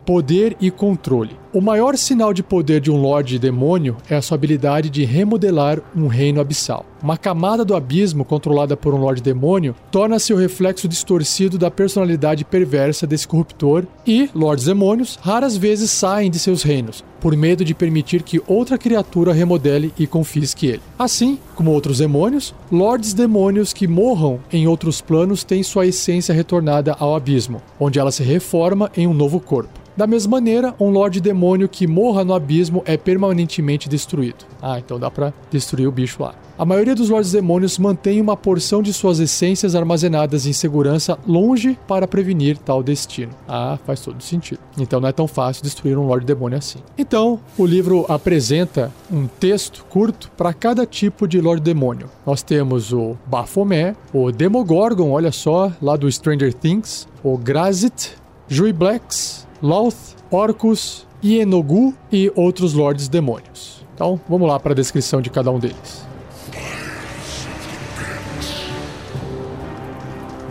Poder 0.05 0.57
e 0.61 0.71
controle. 0.71 1.37
O 1.53 1.61
maior 1.61 1.97
sinal 1.97 2.33
de 2.33 2.43
poder 2.43 2.81
de 2.81 2.91
um 2.91 2.97
Lorde 3.01 3.39
Demônio 3.39 3.97
é 4.09 4.17
a 4.17 4.23
sua 4.23 4.37
habilidade 4.37 4.89
de 4.89 5.05
remodelar 5.05 5.81
um 5.97 6.07
reino 6.07 6.41
abissal. 6.41 6.87
Uma 7.03 7.17
camada 7.17 7.65
do 7.65 7.75
abismo 7.75 8.25
controlada 8.25 8.77
por 8.77 8.95
um 8.95 8.99
Lorde 8.99 9.23
Demônio 9.23 9.75
torna-se 9.91 10.33
o 10.33 10.37
reflexo 10.37 10.87
distorcido 10.87 11.59
da 11.59 11.71
personalidade 11.71 12.45
perversa 12.45 13.07
desse 13.07 13.27
corruptor 13.27 13.85
e 14.07 14.31
Lordes 14.35 14.67
Demônios 14.67 15.19
raras 15.21 15.57
vezes 15.57 15.91
saem 15.91 16.31
de 16.31 16.39
seus 16.39 16.63
reinos, 16.63 17.05
por 17.21 17.37
medo 17.37 17.65
de 17.65 17.75
permitir 17.75 18.23
que 18.23 18.41
outra 18.47 18.79
criatura 18.79 19.33
remodele 19.33 19.93
e 19.99 20.07
confisque 20.07 20.67
ele. 20.67 20.83
Assim, 20.99 21.39
como 21.55 21.71
outros 21.71 21.99
demônios, 21.99 22.55
Lordes 22.71 23.13
Demônios 23.13 23.73
que 23.73 23.87
morram 23.87 24.41
em 24.53 24.67
outros 24.67 25.01
planos 25.01 25.45
têm 25.45 25.63
sua 25.63 25.87
essência 25.87 26.35
retornada 26.35 26.97
ao 26.99 27.15
abismo, 27.15 27.63
onde 27.79 27.99
ela 27.99 28.11
se 28.11 28.23
reforma 28.23 28.91
em 28.97 29.07
um 29.07 29.15
novo 29.15 29.39
corpo. 29.41 29.81
Da 29.97 30.07
mesma 30.07 30.31
maneira, 30.31 30.75
um 30.81 30.89
Lorde 30.89 31.21
Demônio 31.21 31.69
que 31.69 31.87
morra 31.87 32.25
no 32.25 32.33
abismo 32.33 32.83
é 32.87 32.97
permanentemente 32.97 33.89
destruído. 33.89 34.47
Ah, 34.63 34.79
então 34.79 34.99
dá 34.99 35.11
pra 35.11 35.33
destruir 35.51 35.87
o 35.87 35.93
bicho 35.93 36.23
lá. 36.23 36.35
A 36.61 36.65
maioria 36.67 36.95
dos 36.95 37.09
Lordes 37.09 37.33
Demônios 37.33 37.79
mantém 37.79 38.21
uma 38.21 38.37
porção 38.37 38.83
de 38.83 38.93
suas 38.93 39.19
essências 39.19 39.75
armazenadas 39.75 40.45
em 40.45 40.53
segurança 40.53 41.19
longe 41.27 41.79
para 41.89 42.07
prevenir 42.07 42.59
tal 42.59 42.83
destino. 42.83 43.33
Ah, 43.49 43.79
faz 43.87 44.01
todo 44.01 44.23
sentido. 44.23 44.61
Então 44.79 45.01
não 45.01 45.09
é 45.09 45.13
tão 45.13 45.27
fácil 45.27 45.63
destruir 45.63 45.97
um 45.97 46.07
Lorde 46.07 46.27
Demônio 46.27 46.59
assim. 46.59 46.81
Então, 46.99 47.10
o 47.17 47.67
livro 47.67 48.07
apresenta 48.09 48.93
um 49.11 49.27
texto 49.27 49.85
curto 49.89 50.31
para 50.37 50.53
cada 50.53 50.87
tipo 50.87 51.27
de 51.27 51.41
Lorde 51.41 51.63
Demônio. 51.63 52.09
Nós 52.25 52.43
temos 52.43 52.93
o 52.93 53.17
Baphomet, 53.27 53.97
o 54.13 54.31
Demogorgon, 54.31 55.11
olha 55.11 55.33
só, 55.33 55.73
lá 55.83 55.97
do 55.97 56.11
Stranger 56.11 56.55
Things, 56.55 57.09
o 57.25 57.37
Grazit, 57.37 58.13
Juiblex, 58.47 59.47
Loth, 59.63 60.17
Orcus, 60.31 61.07
Ienogu 61.23 61.95
e 62.13 62.33
outros 62.35 62.75
lords 62.75 63.09
demônios. 63.09 63.85
Então, 63.95 64.21
vamos 64.29 64.49
lá 64.49 64.59
para 64.59 64.73
a 64.73 64.75
descrição 64.75 65.21
de 65.21 65.31
cada 65.31 65.51
um 65.51 65.59
deles. 65.59 66.05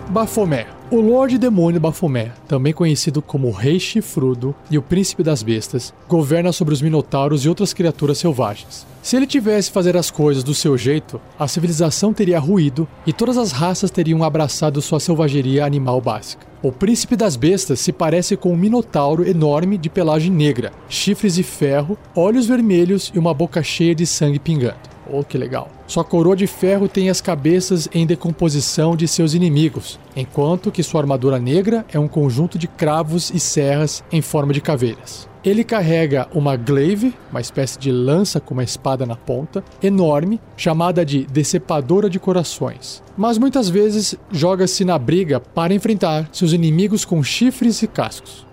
Baphomet. 0.09 0.78
O 0.91 0.99
Lorde 0.99 1.37
Demônio 1.37 1.79
Baphomet, 1.79 2.31
também 2.47 2.73
conhecido 2.73 3.21
como 3.21 3.51
Rei 3.51 3.79
Chifrudo 3.79 4.55
e 4.71 4.77
o 4.77 4.81
Príncipe 4.81 5.21
das 5.21 5.43
Bestas, 5.43 5.93
governa 6.07 6.51
sobre 6.51 6.73
os 6.73 6.81
Minotauros 6.81 7.45
e 7.45 7.49
outras 7.49 7.73
criaturas 7.73 8.17
selvagens. 8.17 8.87
Se 9.03 9.15
ele 9.15 9.27
tivesse 9.27 9.69
fazer 9.69 9.95
as 9.95 10.09
coisas 10.09 10.43
do 10.43 10.55
seu 10.55 10.75
jeito, 10.75 11.21
a 11.37 11.47
civilização 11.47 12.11
teria 12.11 12.39
ruído 12.39 12.87
e 13.05 13.13
todas 13.13 13.37
as 13.37 13.51
raças 13.51 13.91
teriam 13.91 14.23
abraçado 14.23 14.81
sua 14.81 14.99
selvageria 14.99 15.63
animal 15.63 16.01
básica. 16.01 16.47
O 16.59 16.71
príncipe 16.71 17.15
das 17.15 17.35
bestas 17.35 17.79
se 17.79 17.93
parece 17.93 18.35
com 18.35 18.51
um 18.51 18.57
minotauro 18.57 19.29
enorme 19.29 19.77
de 19.77 19.91
pelagem 19.91 20.31
negra, 20.31 20.71
chifres 20.89 21.35
de 21.35 21.43
ferro, 21.43 21.99
olhos 22.15 22.47
vermelhos 22.47 23.11
e 23.13 23.19
uma 23.19 23.33
boca 23.33 23.61
cheia 23.61 23.93
de 23.93 24.07
sangue 24.07 24.39
pingando. 24.39 24.89
Oh, 25.11 25.23
que 25.23 25.37
legal. 25.37 25.69
Sua 25.87 26.03
coroa 26.03 26.35
de 26.35 26.47
ferro 26.47 26.87
tem 26.87 27.09
as 27.09 27.21
cabeças 27.21 27.89
em 27.93 28.05
decomposição 28.05 28.95
de 28.95 29.07
seus 29.07 29.33
inimigos, 29.33 29.99
enquanto 30.15 30.71
que 30.71 30.83
sua 30.83 31.01
armadura 31.01 31.39
negra 31.39 31.85
é 31.91 31.99
um 31.99 32.07
conjunto 32.07 32.57
de 32.57 32.67
cravos 32.67 33.31
e 33.31 33.39
serras 33.39 34.03
em 34.11 34.21
forma 34.21 34.53
de 34.53 34.61
caveiras. 34.61 35.27
Ele 35.43 35.63
carrega 35.63 36.27
uma 36.33 36.57
glaive, 36.57 37.15
uma 37.31 37.39
espécie 37.39 37.79
de 37.79 37.91
lança 37.91 38.41
com 38.41 38.53
uma 38.53 38.63
espada 38.63 39.05
na 39.05 39.15
ponta, 39.15 39.63
enorme, 39.81 40.39
chamada 40.57 41.05
de 41.05 41.25
Decepadora 41.25 42.09
de 42.09 42.19
Corações. 42.19 43.01
Mas 43.17 43.37
muitas 43.37 43.69
vezes 43.69 44.15
joga-se 44.31 44.83
na 44.83 44.99
briga 44.99 45.39
para 45.39 45.73
enfrentar 45.73 46.27
seus 46.33 46.51
inimigos 46.51 47.05
com 47.05 47.23
chifres 47.23 47.81
e 47.81 47.87
cascos. 47.87 48.45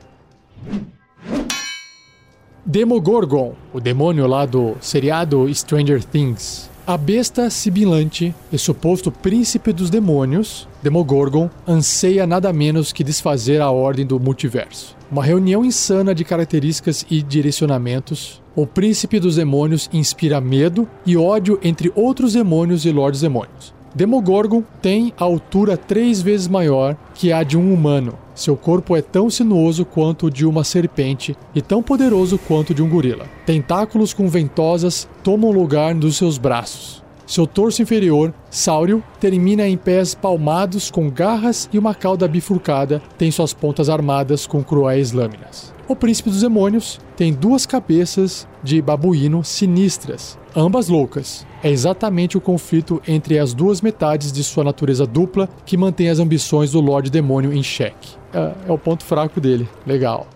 Demogorgon, 2.68 3.54
o 3.72 3.78
demônio 3.78 4.26
lá 4.26 4.44
do 4.44 4.74
seriado 4.80 5.48
Stranger 5.54 6.02
Things. 6.02 6.68
A 6.84 6.96
besta 6.96 7.48
sibilante 7.48 8.34
e 8.50 8.58
suposto 8.58 9.12
príncipe 9.12 9.72
dos 9.72 9.88
demônios, 9.88 10.66
Demogorgon, 10.82 11.48
anseia 11.66 12.26
nada 12.26 12.52
menos 12.52 12.92
que 12.92 13.04
desfazer 13.04 13.60
a 13.60 13.70
ordem 13.70 14.04
do 14.04 14.18
multiverso. 14.18 14.96
Uma 15.08 15.22
reunião 15.22 15.64
insana 15.64 16.12
de 16.12 16.24
características 16.24 17.06
e 17.08 17.22
direcionamentos. 17.22 18.42
O 18.56 18.66
príncipe 18.66 19.20
dos 19.20 19.36
demônios 19.36 19.88
inspira 19.92 20.40
medo 20.40 20.88
e 21.06 21.16
ódio 21.16 21.60
entre 21.62 21.92
outros 21.94 22.32
demônios 22.32 22.84
e 22.84 22.90
lordes 22.90 23.20
demônios. 23.20 23.72
Demogorgon 23.94 24.64
tem 24.82 25.12
a 25.16 25.22
altura 25.22 25.76
três 25.76 26.20
vezes 26.20 26.48
maior 26.48 26.96
que 27.14 27.32
a 27.32 27.44
de 27.44 27.56
um 27.56 27.72
humano. 27.72 28.25
Seu 28.36 28.54
corpo 28.54 28.94
é 28.94 29.00
tão 29.00 29.30
sinuoso 29.30 29.86
quanto 29.86 30.26
o 30.26 30.30
de 30.30 30.44
uma 30.44 30.62
serpente 30.62 31.34
e 31.54 31.62
tão 31.62 31.82
poderoso 31.82 32.38
quanto 32.38 32.70
o 32.70 32.74
de 32.74 32.82
um 32.82 32.88
gorila. 32.88 33.24
Tentáculos 33.46 34.12
com 34.12 34.28
ventosas 34.28 35.08
tomam 35.24 35.50
lugar 35.50 35.94
nos 35.94 36.18
seus 36.18 36.36
braços. 36.36 37.02
Seu 37.26 37.46
torso 37.46 37.80
inferior, 37.80 38.34
sáureo, 38.50 39.02
termina 39.18 39.66
em 39.66 39.76
pés 39.76 40.14
palmados 40.14 40.90
com 40.90 41.10
garras 41.10 41.66
e 41.72 41.78
uma 41.78 41.94
cauda 41.94 42.28
bifurcada, 42.28 43.02
tem 43.16 43.30
suas 43.30 43.54
pontas 43.54 43.88
armadas 43.88 44.46
com 44.46 44.62
cruéis 44.62 45.12
lâminas. 45.12 45.74
O 45.88 45.96
príncipe 45.96 46.28
dos 46.28 46.40
demônios 46.40 47.00
tem 47.16 47.32
duas 47.32 47.64
cabeças 47.64 48.46
de 48.62 48.82
babuíno 48.82 49.42
sinistras, 49.42 50.36
ambas 50.54 50.88
loucas. 50.88 51.46
É 51.62 51.70
exatamente 51.70 52.36
o 52.36 52.40
conflito 52.40 53.00
entre 53.06 53.38
as 53.38 53.54
duas 53.54 53.80
metades 53.80 54.30
de 54.30 54.44
sua 54.44 54.64
natureza 54.64 55.06
dupla 55.06 55.48
que 55.64 55.76
mantém 55.76 56.08
as 56.08 56.18
ambições 56.18 56.72
do 56.72 56.80
Lorde 56.80 57.10
Demônio 57.10 57.52
em 57.52 57.62
xeque. 57.62 58.16
É, 58.36 58.68
é 58.68 58.72
o 58.72 58.76
ponto 58.76 59.02
fraco 59.02 59.40
dele. 59.40 59.66
Legal. 59.86 60.26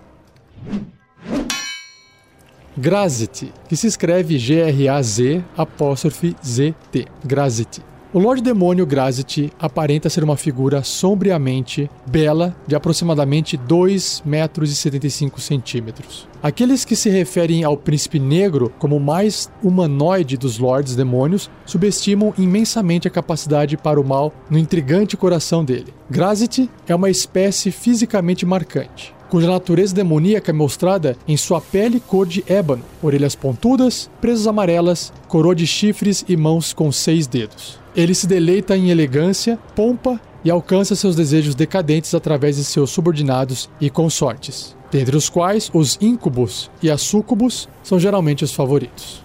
Grazit, 2.75 3.53
que 3.69 3.77
se 3.77 3.87
escreve 3.87 4.39
G-R-A-Z 4.39 5.45
apóstrofe 5.55 6.35
Z-T. 6.43 7.07
Grazit. 7.23 7.83
O 8.13 8.19
Lorde 8.19 8.43
Demônio 8.43 8.85
Grazit 8.85 9.53
aparenta 9.57 10.11
ser 10.11 10.25
uma 10.25 10.37
figura 10.37 10.83
sombriamente 10.83 11.89
bela 12.05 12.57
de 12.67 12.75
aproximadamente 12.75 13.57
2 13.57 14.25
metros 14.27 14.73
e 14.73 14.75
75 14.75 15.41
centímetros. 15.41 16.27
Aqueles 16.43 16.85
que 16.85 16.97
se 16.97 17.09
referem 17.09 17.63
ao 17.63 17.77
príncipe 17.77 18.19
negro 18.19 18.73
como 18.81 18.97
o 18.97 19.01
mais 19.01 19.49
humanoide 19.63 20.37
dos 20.37 20.59
Lordes 20.59 20.97
Demônios 20.97 21.49
subestimam 21.65 22.35
imensamente 22.37 23.07
a 23.07 23.13
capacidade 23.13 23.77
para 23.77 24.01
o 24.01 24.05
mal 24.05 24.35
no 24.51 24.59
intrigante 24.59 25.17
coração 25.17 25.65
dele. 25.65 25.95
Grazit 26.11 26.69
é 26.89 26.95
uma 26.97 27.11
espécie 27.11 27.71
fisicamente 27.71 28.45
marcante 28.45 29.15
cuja 29.31 29.49
natureza 29.49 29.95
demoníaca 29.95 30.51
é 30.51 30.53
mostrada 30.53 31.17
em 31.27 31.37
sua 31.37 31.61
pele 31.61 32.01
cor 32.01 32.27
de 32.27 32.45
ébano, 32.49 32.83
orelhas 33.01 33.37
pontudas, 33.37 34.11
presas 34.21 34.47
amarelas, 34.47 35.13
coroa 35.29 35.55
de 35.55 35.67
chifres 35.67 36.25
e 36.29 36.37
mãos 36.37 36.73
com 36.73 36.91
seis 36.91 37.27
dedos. 37.27 37.79
Ele 37.95 38.15
se 38.15 38.27
deleita 38.27 38.77
em 38.77 38.91
elegância, 38.91 39.59
pompa 39.75 40.21
e 40.45 40.51
alcança 40.51 40.97
seus 40.97 41.15
desejos 41.15 41.55
decadentes 41.55 42.15
através 42.15 42.57
de 42.57 42.65
seus 42.65 42.91
subordinados 42.91 43.71
e 43.81 43.89
consortes, 43.89 44.77
dentre 44.91 45.17
os 45.17 45.29
quais 45.29 45.71
os 45.73 45.97
íncubos 46.01 46.71
e 46.83 46.91
as 46.91 47.01
súcubos 47.01 47.69
são 47.83 47.99
geralmente 47.99 48.43
os 48.43 48.53
favoritos. 48.53 49.23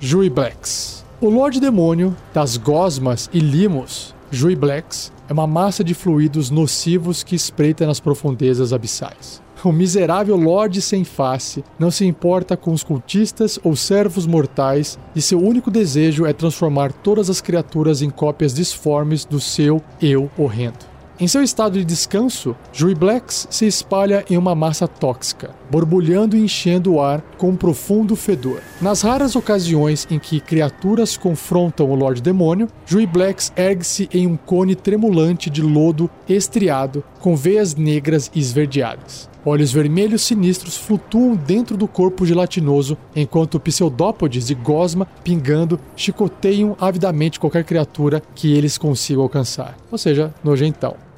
Juibex 0.00 1.00
o 1.20 1.28
Lorde 1.28 1.60
Demônio 1.60 2.16
das 2.32 2.56
Gosmas 2.56 3.28
e 3.30 3.40
Limos 3.40 4.14
Jui 4.32 4.54
Blacks 4.54 5.12
é 5.28 5.32
uma 5.32 5.46
massa 5.46 5.82
de 5.82 5.92
fluidos 5.92 6.50
nocivos 6.50 7.24
que 7.24 7.34
espreita 7.34 7.84
nas 7.84 7.98
profundezas 7.98 8.72
abissais. 8.72 9.42
O 9.64 9.72
miserável 9.72 10.36
Lorde 10.36 10.80
sem 10.80 11.04
face 11.04 11.64
não 11.78 11.90
se 11.90 12.06
importa 12.06 12.56
com 12.56 12.72
os 12.72 12.84
cultistas 12.84 13.58
ou 13.64 13.74
servos 13.74 14.26
mortais 14.26 14.98
e 15.16 15.20
seu 15.20 15.40
único 15.40 15.70
desejo 15.70 16.24
é 16.24 16.32
transformar 16.32 16.92
todas 16.92 17.28
as 17.28 17.40
criaturas 17.40 18.02
em 18.02 18.08
cópias 18.08 18.54
disformes 18.54 19.24
do 19.24 19.40
seu 19.40 19.82
eu 20.00 20.30
horrendo. 20.38 20.89
Em 21.20 21.28
seu 21.28 21.42
estado 21.42 21.78
de 21.78 21.84
descanso, 21.84 22.56
Jui 22.72 22.94
Blacks 22.94 23.46
se 23.50 23.66
espalha 23.66 24.24
em 24.30 24.38
uma 24.38 24.54
massa 24.54 24.88
tóxica, 24.88 25.50
borbulhando 25.70 26.34
e 26.34 26.40
enchendo 26.40 26.94
o 26.94 27.02
ar 27.02 27.20
com 27.36 27.50
um 27.50 27.56
profundo 27.56 28.16
fedor. 28.16 28.62
Nas 28.80 29.02
raras 29.02 29.36
ocasiões 29.36 30.08
em 30.10 30.18
que 30.18 30.40
criaturas 30.40 31.18
confrontam 31.18 31.90
o 31.90 31.94
Lorde 31.94 32.22
Demônio, 32.22 32.68
Jui 32.86 33.06
Blacks 33.06 33.52
ergue-se 33.54 34.08
em 34.14 34.26
um 34.26 34.34
cone 34.34 34.74
tremulante 34.74 35.50
de 35.50 35.60
lodo 35.60 36.08
estriado, 36.26 37.04
com 37.20 37.36
veias 37.36 37.74
negras 37.74 38.30
e 38.34 38.40
esverdeadas. 38.40 39.28
Olhos 39.44 39.72
vermelhos 39.72 40.22
sinistros 40.22 40.78
flutuam 40.78 41.36
dentro 41.36 41.76
do 41.76 41.86
corpo 41.86 42.24
gelatinoso, 42.24 42.96
enquanto 43.14 43.60
pseudópodes 43.60 44.46
de 44.46 44.54
gosma 44.54 45.06
pingando 45.22 45.78
chicoteiam 45.94 46.74
avidamente 46.80 47.38
qualquer 47.38 47.64
criatura 47.64 48.22
que 48.34 48.54
eles 48.54 48.78
consigam 48.78 49.22
alcançar. 49.22 49.76
Ou 49.92 49.98
seja, 49.98 50.32
nojentão. 50.42 51.09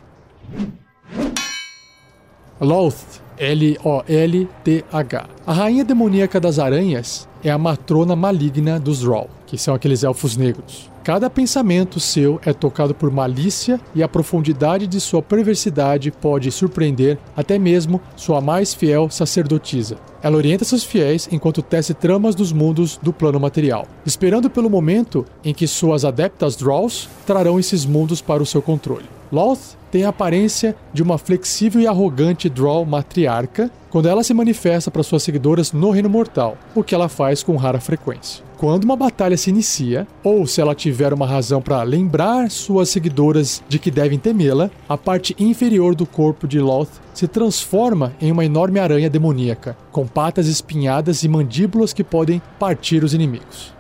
Loth, 2.61 3.21
L-O-L-T-H. 3.39 5.29
A 5.45 5.53
rainha 5.53 5.85
demoníaca 5.85 6.39
das 6.39 6.59
aranhas 6.61 7.29
é 7.43 7.51
a 7.51 7.59
matrona 7.59 8.15
maligna 8.15 8.79
dos 8.79 9.01
Drow, 9.01 9.29
que 9.47 9.59
são 9.59 9.75
aqueles 9.75 10.05
elfos 10.05 10.37
negros. 10.37 10.92
Cada 11.05 11.29
pensamento 11.29 11.99
seu 11.99 12.41
é 12.47 12.53
tocado 12.53 12.95
por 12.95 13.11
malícia 13.11 13.81
e 13.93 14.05
a 14.05 14.09
profundidade 14.09 14.87
de 14.87 15.01
sua 15.01 15.21
perversidade 15.21 16.13
pode 16.13 16.53
surpreender 16.53 17.19
até 17.37 17.59
mesmo 17.59 18.01
sua 18.15 18.41
mais 18.41 18.73
fiel 18.73 19.11
sacerdotisa. 19.11 19.97
Ela 20.23 20.37
orienta 20.37 20.65
seus 20.65 20.85
fiéis 20.85 21.29
enquanto 21.33 21.61
tece 21.61 21.93
tramas 21.93 22.37
dos 22.37 22.53
mundos 22.53 23.01
do 23.03 23.13
plano 23.13 23.41
material, 23.41 23.89
esperando 24.07 24.49
pelo 24.49 24.71
momento 24.71 25.27
em 25.45 25.53
que 25.53 25.67
suas 25.67 26.05
adeptas 26.05 26.55
Drolls 26.55 27.09
trarão 27.27 27.59
esses 27.59 27.85
mundos 27.85 28.23
para 28.23 28.41
o 28.41 28.47
seu 28.47 28.63
controle. 28.63 29.07
Loth 29.33 29.77
tem 29.91 30.05
a 30.05 30.11
aparência 30.11 30.77
de 30.93 31.03
uma 31.03 31.19
flexível 31.19 31.81
e 31.81 31.87
arrogante 31.87 32.49
Droll 32.49 32.87
matriarca 32.87 33.71
quando 33.91 34.09
ela 34.09 34.23
se 34.23 34.33
manifesta 34.33 34.91
para 34.91 35.03
suas 35.03 35.25
seguidoras 35.25 35.73
no 35.73 35.91
Reino 35.91 36.09
Mortal, 36.09 36.57
o 36.77 36.85
que 36.85 36.95
ela 36.95 37.09
faz 37.09 37.43
com 37.43 37.57
rara 37.57 37.81
frequência. 37.81 38.52
Quando 38.63 38.85
uma 38.85 38.95
batalha 38.95 39.37
se 39.37 39.51
inicia, 39.51 40.07
ou 40.23 40.47
se 40.47 40.61
ela 40.61 40.73
tiver 40.73 41.13
uma 41.13 41.27
razão 41.27 41.61
para 41.61 41.83
lembrar 41.83 42.49
suas 42.49 42.91
seguidoras 42.91 43.61
de 43.69 43.77
que 43.77 43.91
devem 43.91 44.21
temê-la, 44.21 44.71
a 44.89 44.97
parte 44.97 45.35
inferior 45.37 45.97
do 45.97 46.07
corpo 46.07 46.47
de 46.47 46.61
Loth 46.61 47.01
se 47.13 47.27
transforma 47.27 48.15
em 48.21 48.31
uma 48.31 48.45
enorme 48.45 48.79
aranha 48.79 49.11
demoníaca, 49.11 49.77
com 49.91 50.07
patas 50.07 50.47
espinhadas 50.47 51.25
e 51.25 51.29
mandíbulas 51.29 51.93
que 51.93 52.05
podem 52.05 52.41
partir 52.57 53.03
os 53.03 53.13
inimigos. 53.13 53.75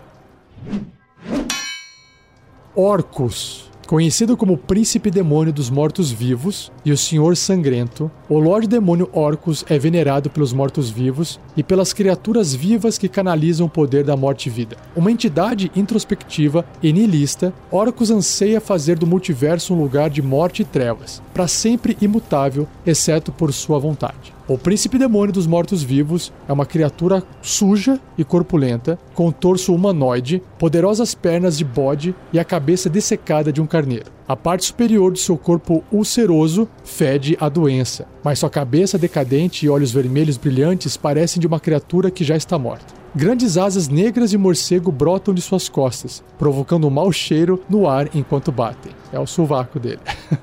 Orcos 2.75 3.71
Conhecido 3.92 4.38
como 4.38 4.56
Príncipe 4.56 5.11
Demônio 5.11 5.52
dos 5.52 5.68
Mortos-Vivos 5.68 6.72
e 6.82 6.90
o 6.90 6.96
Senhor 6.96 7.37
Sangrento, 7.37 8.11
o 8.26 8.38
Lorde 8.38 8.66
Demônio 8.66 9.06
Orcus 9.12 9.66
é 9.68 9.78
venerado 9.78 10.30
pelos 10.30 10.50
mortos-vivos 10.50 11.38
e 11.54 11.62
pelas 11.62 11.92
criaturas 11.92 12.54
vivas 12.54 12.96
que 12.96 13.06
canalizam 13.06 13.66
o 13.66 13.68
poder 13.68 14.02
da 14.02 14.16
morte-vida. 14.16 14.78
Uma 14.96 15.12
entidade 15.12 15.70
introspectiva 15.76 16.64
e 16.82 16.90
nihilista, 16.90 17.52
Orcus 17.70 18.11
anseia 18.11 18.62
fazer 18.62 18.99
do 18.99 19.06
multiverso 19.06 19.75
um 19.75 19.82
lugar 19.82 20.08
de 20.08 20.22
morte 20.22 20.62
e 20.62 20.64
trevas, 20.64 21.22
para 21.34 21.46
sempre 21.46 21.94
imutável, 22.00 22.66
exceto 22.87 23.31
por 23.31 23.52
sua 23.52 23.78
vontade. 23.78 24.33
O 24.48 24.59
príncipe 24.59 24.98
demônio 24.98 25.33
dos 25.33 25.46
mortos-vivos 25.46 26.33
é 26.48 26.52
uma 26.52 26.66
criatura 26.66 27.22
suja 27.40 28.00
e 28.18 28.24
corpulenta, 28.24 28.98
com 29.14 29.31
torso 29.31 29.72
humanoide, 29.72 30.42
poderosas 30.59 31.14
pernas 31.14 31.57
de 31.57 31.64
bode 31.64 32.12
e 32.33 32.40
a 32.40 32.44
cabeça 32.44 32.90
dessecada 32.90 33.52
de 33.52 33.62
um 33.62 33.66
carneiro. 33.66 34.11
A 34.26 34.35
parte 34.35 34.64
superior 34.64 35.12
de 35.12 35.20
seu 35.20 35.38
corpo 35.38 35.85
ulceroso 35.92 36.68
fede 36.83 37.37
a 37.40 37.48
doença, 37.48 38.09
mas 38.24 38.40
sua 38.40 38.50
cabeça 38.50 38.98
decadente 38.98 39.64
e 39.64 39.68
olhos 39.68 39.92
vermelhos 39.92 40.37
brilhantes 40.37 40.96
parecem 40.96 41.40
de 41.40 41.46
uma 41.46 41.61
criatura 41.61 42.11
que 42.11 42.24
já 42.24 42.37
está 42.37 42.59
morta. 42.59 43.02
Grandes 43.14 43.59
asas 43.59 43.88
negras 43.88 44.31
de 44.31 44.38
morcego 44.38 44.90
brotam 44.90 45.35
de 45.35 45.42
suas 45.42 45.68
costas, 45.68 46.25
provocando 46.38 46.87
um 46.87 46.90
mau 46.90 47.12
cheiro 47.12 47.62
no 47.68 47.87
ar 47.87 48.09
enquanto 48.14 48.51
batem. 48.51 48.92
É 49.12 49.20
o 49.20 49.27
sovaco 49.27 49.79
dele. 49.79 50.01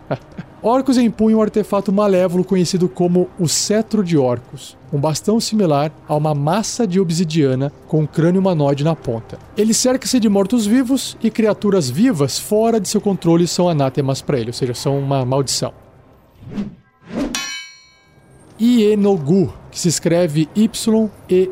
Orcus 0.61 0.97
empunham 0.97 1.39
um 1.39 1.41
artefato 1.41 1.91
malévolo 1.91 2.43
conhecido 2.43 2.87
como 2.87 3.27
o 3.39 3.47
Cetro 3.47 4.03
de 4.03 4.17
Orcus, 4.17 4.77
um 4.93 4.99
bastão 4.99 5.39
similar 5.39 5.91
a 6.07 6.15
uma 6.15 6.35
massa 6.35 6.85
de 6.85 6.99
obsidiana 6.99 7.71
com 7.87 8.01
um 8.01 8.05
crânio 8.05 8.39
humanoide 8.39 8.83
na 8.83 8.95
ponta. 8.95 9.39
Ele 9.57 9.73
cerca-se 9.73 10.19
de 10.19 10.29
mortos-vivos 10.29 11.17
e 11.23 11.31
criaturas 11.31 11.89
vivas 11.89 12.37
fora 12.37 12.79
de 12.79 12.87
seu 12.87 13.01
controle 13.01 13.47
são 13.47 13.67
anátemas 13.67 14.21
para 14.21 14.37
ele, 14.37 14.49
ou 14.49 14.53
seja, 14.53 14.75
são 14.75 14.99
uma 14.99 15.25
maldição. 15.25 15.73
Ienogu, 18.59 19.53
que 19.71 19.77
se 19.79 19.89
escreve 19.89 20.47
Y-E-E-N-O-G-H-U. 20.55 21.49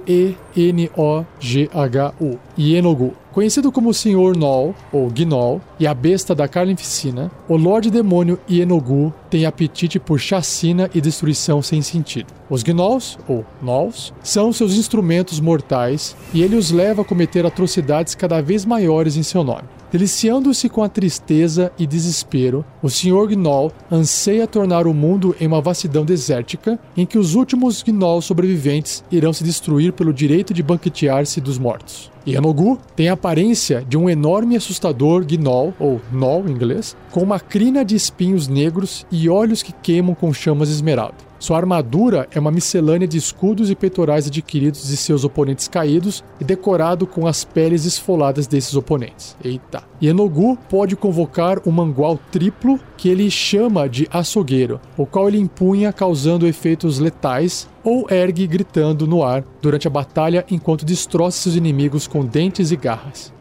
Ienogu. 2.58 3.14
Conhecido 3.38 3.72
como 3.72 3.90
o 3.90 3.94
Senhor 3.94 4.36
Nol, 4.36 4.74
ou 4.92 5.12
Gnol, 5.12 5.62
e 5.80 5.86
a 5.86 5.94
besta 5.94 6.34
da 6.34 6.48
carnificina, 6.48 7.30
o 7.48 7.56
Lorde 7.56 7.92
Demônio 7.92 8.40
Ienogu 8.50 9.14
tem 9.30 9.46
apetite 9.46 10.00
por 10.00 10.20
chacina 10.20 10.90
e 10.92 11.00
destruição 11.00 11.62
sem 11.62 11.80
sentido. 11.84 12.34
Os 12.50 12.64
Gnolls, 12.64 13.16
ou 13.28 13.46
Nolls, 13.62 14.12
são 14.24 14.52
seus 14.52 14.74
instrumentos 14.74 15.40
mortais 15.40 16.18
e 16.34 16.42
ele 16.42 16.56
os 16.56 16.72
leva 16.72 17.04
a 17.04 17.06
cometer 17.06 17.46
atrocidades 17.46 18.16
cada 18.16 18.42
vez 18.42 18.66
maiores 18.66 19.16
em 19.16 19.22
seu 19.22 19.44
nome. 19.44 19.66
Deliciando-se 19.92 20.68
com 20.68 20.82
a 20.82 20.90
tristeza 20.90 21.72
e 21.78 21.86
desespero, 21.86 22.66
o 22.82 22.90
Sr. 22.90 23.28
Gnoll 23.28 23.72
anseia 23.92 24.48
tornar 24.48 24.88
o 24.88 24.96
mundo 24.96 25.36
em 25.40 25.46
uma 25.46 25.62
vastidão 25.62 26.04
desértica 26.04 26.80
em 26.98 27.06
que 27.06 27.20
os 27.20 27.36
últimos 27.36 27.84
Gnoll 27.84 28.20
sobreviventes 28.20 29.04
irão 29.12 29.32
se 29.32 29.44
destruir 29.44 29.94
pelo 29.94 30.12
direito 30.12 30.56
de 30.56 30.64
banquetear-se 30.64 31.40
dos 31.40 31.60
mortos. 31.60 32.17
Yanogu 32.28 32.78
tem 32.96 33.08
a 33.08 33.14
aparência 33.14 33.86
de 33.88 33.98
um 33.98 34.10
enorme 34.10 34.56
e 34.56 34.58
assustador 34.58 35.26
gnoll, 35.26 35.74
ou 35.80 36.02
gnoll 36.12 36.48
em 36.48 36.52
inglês, 36.52 36.96
com 37.10 37.22
uma 37.22 37.40
crina 37.40 37.86
de 37.86 37.96
espinhos 37.96 38.48
negros 38.48 39.06
e 39.10 39.30
olhos 39.30 39.64
que 39.64 39.72
queimam 39.72 40.14
com 40.14 40.34
chamas 40.34 40.70
esmeralda. 40.70 41.27
Sua 41.40 41.58
armadura 41.58 42.28
é 42.32 42.40
uma 42.40 42.52
miscelânea 42.52 43.08
de 43.08 43.18
escudos 43.18 43.70
e 43.70 43.76
peitorais 43.76 44.28
adquiridos 44.28 44.88
de 44.88 44.98
seus 44.98 45.24
oponentes 45.24 45.68
caídos 45.68 46.24
e 46.40 46.44
decorado 46.44 47.06
com 47.06 47.28
as 47.28 47.44
peles 47.44 47.86
esfoladas 47.86 48.48
desses 48.48 48.76
oponentes. 48.76 49.38
Eita. 49.44 49.84
Yenogu 50.02 50.58
pode 50.70 50.96
convocar 50.96 51.60
um 51.66 51.72
mangual 51.72 52.20
triplo 52.32 52.80
que 52.98 53.10
ele 53.10 53.30
chama 53.30 53.88
de 53.88 54.08
açougueiro, 54.12 54.82
o 54.98 55.06
qual 55.06 55.28
ele 55.28 55.38
empunha 55.38 55.94
causando 55.94 56.48
efeitos 56.48 56.98
letais 56.98 57.70
ou 57.84 58.08
ergue 58.10 58.48
gritando 58.48 59.06
no 59.06 59.24
ar 59.24 59.44
durante 59.62 59.88
a 59.88 59.92
batalha 59.92 60.46
enquanto 60.50 60.86
destroça 60.86 61.44
seus 61.44 61.56
inimigos 61.56 62.08
com 62.08 62.26
dentes 62.26 62.72
e 62.72 62.76
garras. 62.76 63.32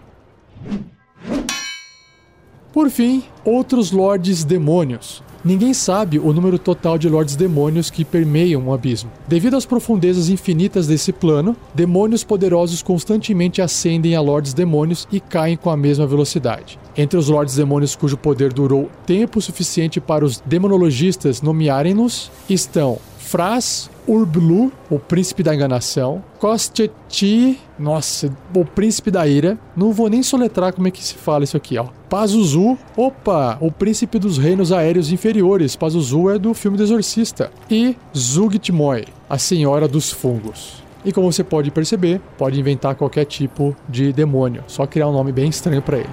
Por 2.73 2.91
fim, 2.91 3.25
outros 3.43 3.91
lordes 3.91 4.45
demônios. 4.45 5.23
Ninguém 5.47 5.73
sabe 5.73 6.19
o 6.19 6.33
número 6.33 6.59
total 6.59 6.99
de 6.99 7.09
Lordes 7.09 7.37
Demônios 7.37 7.89
que 7.89 8.05
permeiam 8.05 8.67
o 8.67 8.75
abismo. 8.75 9.13
Devido 9.29 9.57
às 9.57 9.65
profundezas 9.65 10.29
infinitas 10.29 10.89
desse 10.89 11.13
plano, 11.13 11.57
demônios 11.73 12.25
poderosos 12.25 12.83
constantemente 12.83 13.63
ascendem 13.63 14.17
a 14.17 14.21
Lordes 14.21 14.53
Demônios 14.53 15.07
e 15.13 15.21
caem 15.21 15.57
com 15.57 15.71
a 15.71 15.77
mesma 15.77 16.05
velocidade. 16.05 16.81
Entre 16.97 17.17
os 17.17 17.29
Lordes 17.29 17.55
Demônios 17.55 17.95
cujo 17.95 18.17
poder 18.17 18.53
durou 18.53 18.91
tempo 19.07 19.41
suficiente 19.41 20.01
para 20.01 20.25
os 20.25 20.43
demonologistas 20.45 21.41
nomearem-nos 21.41 22.29
estão 22.51 22.99
Fras 23.17 23.89
Urblu, 24.07 24.73
o 24.91 24.99
príncipe 24.99 25.43
da 25.43 25.55
enganação. 25.55 26.23
Kosteti, 26.39 27.59
nossa, 27.79 28.31
o 28.55 28.65
príncipe 28.65 29.11
da 29.11 29.27
ira. 29.27 29.59
Não 29.77 29.93
vou 29.93 30.09
nem 30.09 30.23
soletrar 30.23 30.73
como 30.73 30.89
é 30.89 30.91
que 30.91 31.03
se 31.03 31.15
fala 31.15 31.45
isso 31.45 31.57
aqui, 31.57 31.77
ó. 31.77 31.87
Pazuzu, 32.09 32.79
opa, 32.97 33.59
o 33.61 33.71
príncipe 33.73 34.19
dos 34.19 34.39
reinos 34.39 34.73
aéreos 34.73 35.11
inferiores. 35.11 35.75
Pazuzu 35.75 36.31
é 36.31 36.39
do 36.39 36.55
filme 36.55 36.77
do 36.77 36.85
Exorcista. 36.85 37.51
E 37.71 37.97
Zugtmoy, 38.17 39.05
a 39.29 39.39
senhora 39.39 39.89
dos 39.89 40.11
fungos. 40.11 40.83
E 41.05 41.13
como 41.13 41.31
você 41.31 41.45
pode 41.45 41.71
perceber, 41.71 42.21
pode 42.37 42.59
inventar 42.59 42.97
qualquer 42.97 43.25
tipo 43.25 43.77
de 43.89 44.13
demônio, 44.13 44.65
só 44.67 44.87
criar 44.87 45.09
um 45.09 45.13
nome 45.13 45.31
bem 45.31 45.49
estranho 45.49 45.81
para 45.81 45.99
ele. 45.99 46.11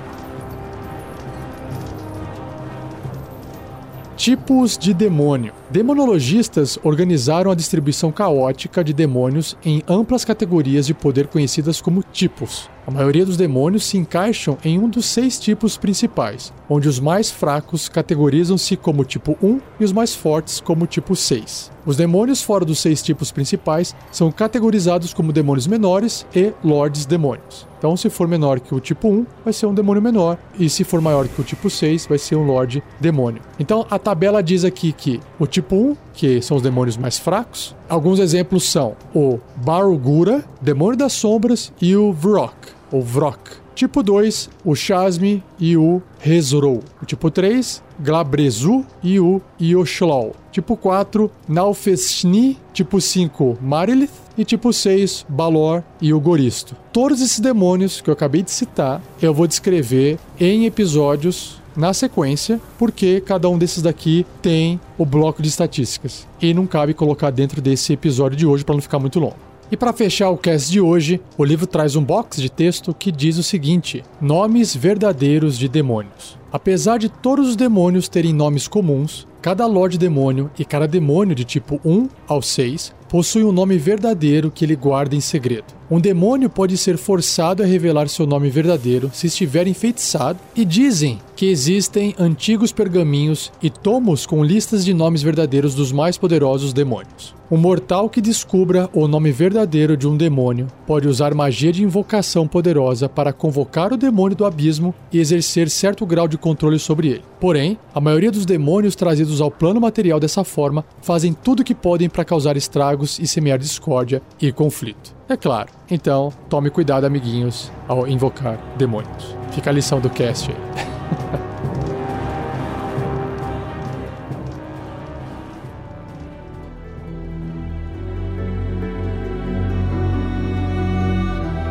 Tipos 4.16 4.78
de 4.78 4.94
demônio. 4.94 5.52
Demonologistas 5.74 6.78
organizaram 6.84 7.50
a 7.50 7.56
distribuição 7.56 8.12
caótica 8.12 8.84
de 8.84 8.94
demônios 8.94 9.58
em 9.66 9.82
amplas 9.88 10.24
categorias 10.24 10.86
de 10.86 10.94
poder 10.94 11.26
conhecidas 11.26 11.82
como 11.82 12.04
tipos. 12.04 12.70
A 12.86 12.92
maioria 12.92 13.26
dos 13.26 13.38
demônios 13.38 13.86
se 13.86 13.98
encaixam 13.98 14.58
em 14.64 14.78
um 14.78 14.88
dos 14.90 15.06
seis 15.08 15.40
tipos 15.40 15.76
principais, 15.76 16.54
onde 16.70 16.88
os 16.88 17.00
mais 17.00 17.32
fracos 17.32 17.90
categorizam-se 17.90 18.76
como 18.76 19.06
tipo 19.06 19.38
1 19.42 19.60
e 19.80 19.86
os 19.86 19.94
mais 19.94 20.14
fortes 20.14 20.60
como 20.60 20.86
tipo 20.86 21.16
6. 21.16 21.72
Os 21.86 21.98
demônios 21.98 22.42
fora 22.42 22.64
dos 22.64 22.80
seis 22.80 23.02
tipos 23.02 23.32
principais 23.32 23.96
são 24.12 24.32
categorizados 24.32 25.14
como 25.14 25.34
demônios 25.34 25.68
menores 25.68 26.26
e 26.36 26.54
lords 26.64 27.06
demônios. 27.06 27.68
Então, 27.78 27.98
se 27.98 28.10
for 28.10 28.26
menor 28.26 28.62
que 28.62 28.74
o 28.74 28.80
tipo 28.80 29.10
1, 29.10 29.26
vai 29.44 29.52
ser 29.52 29.66
um 29.66 29.74
demônio 29.74 30.02
menor, 30.02 30.38
e 30.58 30.70
se 30.70 30.86
for 30.86 31.02
maior 31.02 31.28
que 31.28 31.42
o 31.42 31.44
tipo 31.44 31.70
6, 31.70 32.06
vai 32.06 32.18
ser 32.18 32.38
um 32.38 32.46
lord 32.46 32.82
demônio. 33.02 33.42
Então, 33.60 33.86
a 33.90 34.00
tabela 34.00 34.42
diz 34.42 34.64
aqui 34.64 34.94
que 34.94 35.20
o 35.38 35.46
tipo 35.46 35.63
1, 35.72 35.96
que 36.14 36.42
são 36.42 36.58
os 36.58 36.64
demônios 36.64 36.98
mais 36.98 37.18
fracos, 37.18 37.76
alguns 37.88 38.20
exemplos 38.20 38.64
são 38.64 38.96
o 39.14 39.40
Barugura, 39.56 40.44
demônio 40.62 40.98
das 40.98 41.14
sombras, 41.14 41.72
e 41.82 41.96
o 41.96 42.12
Vrok, 42.12 42.56
ou 42.92 43.02
Vrok. 43.02 43.64
Tipo 43.76 44.04
2, 44.04 44.50
o 44.64 44.76
Shasmi 44.76 45.44
e 45.60 45.76
o 45.76 46.02
Rezrou. 46.20 46.84
O 47.02 47.06
tipo 47.06 47.32
3, 47.32 47.82
Glabrezu 48.00 48.86
e 49.02 49.20
o 49.20 49.42
Yoshlol. 49.60 50.36
Tipo 50.52 50.78
4, 50.78 51.30
Naufesni. 51.50 52.60
Tipo 52.72 53.02
5, 53.02 53.58
Marilith. 53.60 54.12
E 54.38 54.46
tipo 54.46 54.72
6, 54.72 55.26
Balor 55.28 55.84
e 56.00 56.14
o 56.14 56.20
Goristo. 56.20 56.76
Todos 56.92 57.22
esses 57.22 57.40
demônios 57.40 58.00
que 58.00 58.10
eu 58.10 58.14
acabei 58.14 58.44
de 58.44 58.52
citar, 58.52 59.02
eu 59.22 59.34
vou 59.34 59.48
descrever 59.48 60.20
em 60.40 60.66
episódios 60.66 61.62
na 61.76 61.94
sequência, 61.94 62.60
porque 62.78 63.22
cada 63.22 63.50
um 63.50 63.58
desses 63.58 63.82
daqui 63.82 64.26
tem 64.42 64.80
o 64.98 65.06
bloco 65.06 65.42
de 65.42 65.50
estatísticas. 65.50 66.28
E 66.42 66.54
não 66.54 66.68
cabe 66.68 66.94
colocar 66.94 67.32
dentro 67.32 67.62
desse 67.62 67.94
episódio 67.94 68.38
de 68.38 68.46
hoje 68.46 68.64
para 68.64 68.76
não 68.76 68.82
ficar 68.82 69.00
muito 69.00 69.20
longo. 69.20 69.36
E 69.72 69.78
para 69.78 69.94
fechar 69.94 70.30
o 70.30 70.38
cast 70.38 70.72
de 70.72 70.80
hoje, 70.80 71.20
o 71.38 71.44
livro 71.44 71.66
traz 71.66 71.96
um 71.96 72.04
box 72.04 72.40
de 72.42 72.50
texto 72.50 72.94
que 72.94 73.12
diz 73.12 73.38
o 73.38 73.44
seguinte: 73.44 74.04
Nomes 74.22 74.76
verdadeiros 74.76 75.58
de 75.58 75.68
demônios. 75.68 76.38
Apesar 76.52 77.00
de 77.00 77.10
todos 77.10 77.50
os 77.50 77.56
demônios 77.56 78.08
terem 78.08 78.34
nomes 78.34 78.68
comuns, 78.68 79.28
cada 79.42 79.66
Lorde 79.66 79.98
Demônio 79.98 80.52
e 80.60 80.64
cada 80.64 80.88
demônio 80.88 81.34
de 81.34 81.44
tipo 81.44 81.82
1 81.84 82.08
ao 82.28 82.42
6 82.42 82.94
possui 83.14 83.44
um 83.44 83.52
nome 83.52 83.78
verdadeiro 83.78 84.50
que 84.50 84.66
ele 84.66 84.76
guarda 84.76 85.16
em 85.16 85.22
segredo. 85.22 85.66
Um 85.92 86.00
demônio 86.00 86.50
pode 86.50 86.76
ser 86.80 86.98
forçado 86.98 87.62
a 87.62 87.66
revelar 87.68 88.10
seu 88.10 88.26
nome 88.26 88.50
verdadeiro 88.50 89.12
se 89.14 89.28
estiver 89.28 89.68
enfeitiçado, 89.68 90.40
e 90.56 90.66
dizem 90.66 91.20
que 91.36 91.46
existem 91.46 92.16
antigos 92.18 92.72
pergaminhos 92.72 93.52
e 93.62 93.70
tomos 93.70 94.26
com 94.26 94.44
listas 94.44 94.84
de 94.84 94.94
nomes 94.94 95.22
verdadeiros 95.22 95.76
dos 95.76 95.92
mais 95.92 96.18
poderosos 96.18 96.74
demônios. 96.74 97.36
Um 97.52 97.58
mortal 97.58 98.10
que 98.10 98.22
descubra 98.22 98.90
o 98.94 99.08
nome 99.08 99.32
verdadeiro 99.32 99.96
de 99.96 100.08
um 100.08 100.18
demônio 100.18 100.68
pode 100.88 101.08
usar 101.08 101.36
magia 101.36 101.72
de 101.72 101.84
invocação 101.84 102.48
poderosa 102.48 103.08
para 103.08 103.34
convocar 103.34 103.94
o 103.94 103.98
demônio 103.98 104.36
do 104.36 104.46
abismo 104.46 104.96
e 105.12 105.20
exercer 105.20 105.70
certo 105.70 106.06
grau 106.06 106.28
de 106.28 106.38
controle 106.38 106.80
sobre 106.80 107.10
ele. 107.10 107.22
Porém, 107.40 107.78
a 107.94 108.02
maioria 108.02 108.32
dos 108.32 108.46
demônios 108.46 108.96
trazidos 108.96 109.40
ao 109.42 109.52
plano 109.52 109.80
material 109.80 110.20
dessa 110.20 110.44
forma 110.44 110.84
fazem 111.02 111.34
tudo 111.34 111.60
o 111.60 111.64
que 111.64 111.76
podem 111.76 112.10
para 112.10 112.26
causar 112.26 112.58
estragos 112.58 113.03
e 113.20 113.28
semear 113.28 113.58
discórdia 113.58 114.22
e 114.42 114.52
conflito. 114.52 115.16
É 115.30 115.38
claro. 115.38 115.70
Então, 115.90 116.32
tome 116.50 116.70
cuidado, 116.70 117.06
amiguinhos, 117.06 117.72
ao 117.88 118.08
invocar 118.08 118.58
demônios. 118.78 119.36
Fica 119.52 119.70
a 119.70 119.74
lição 119.74 120.00
do 120.00 120.10
cast 120.10 120.52
aí. 120.52 120.58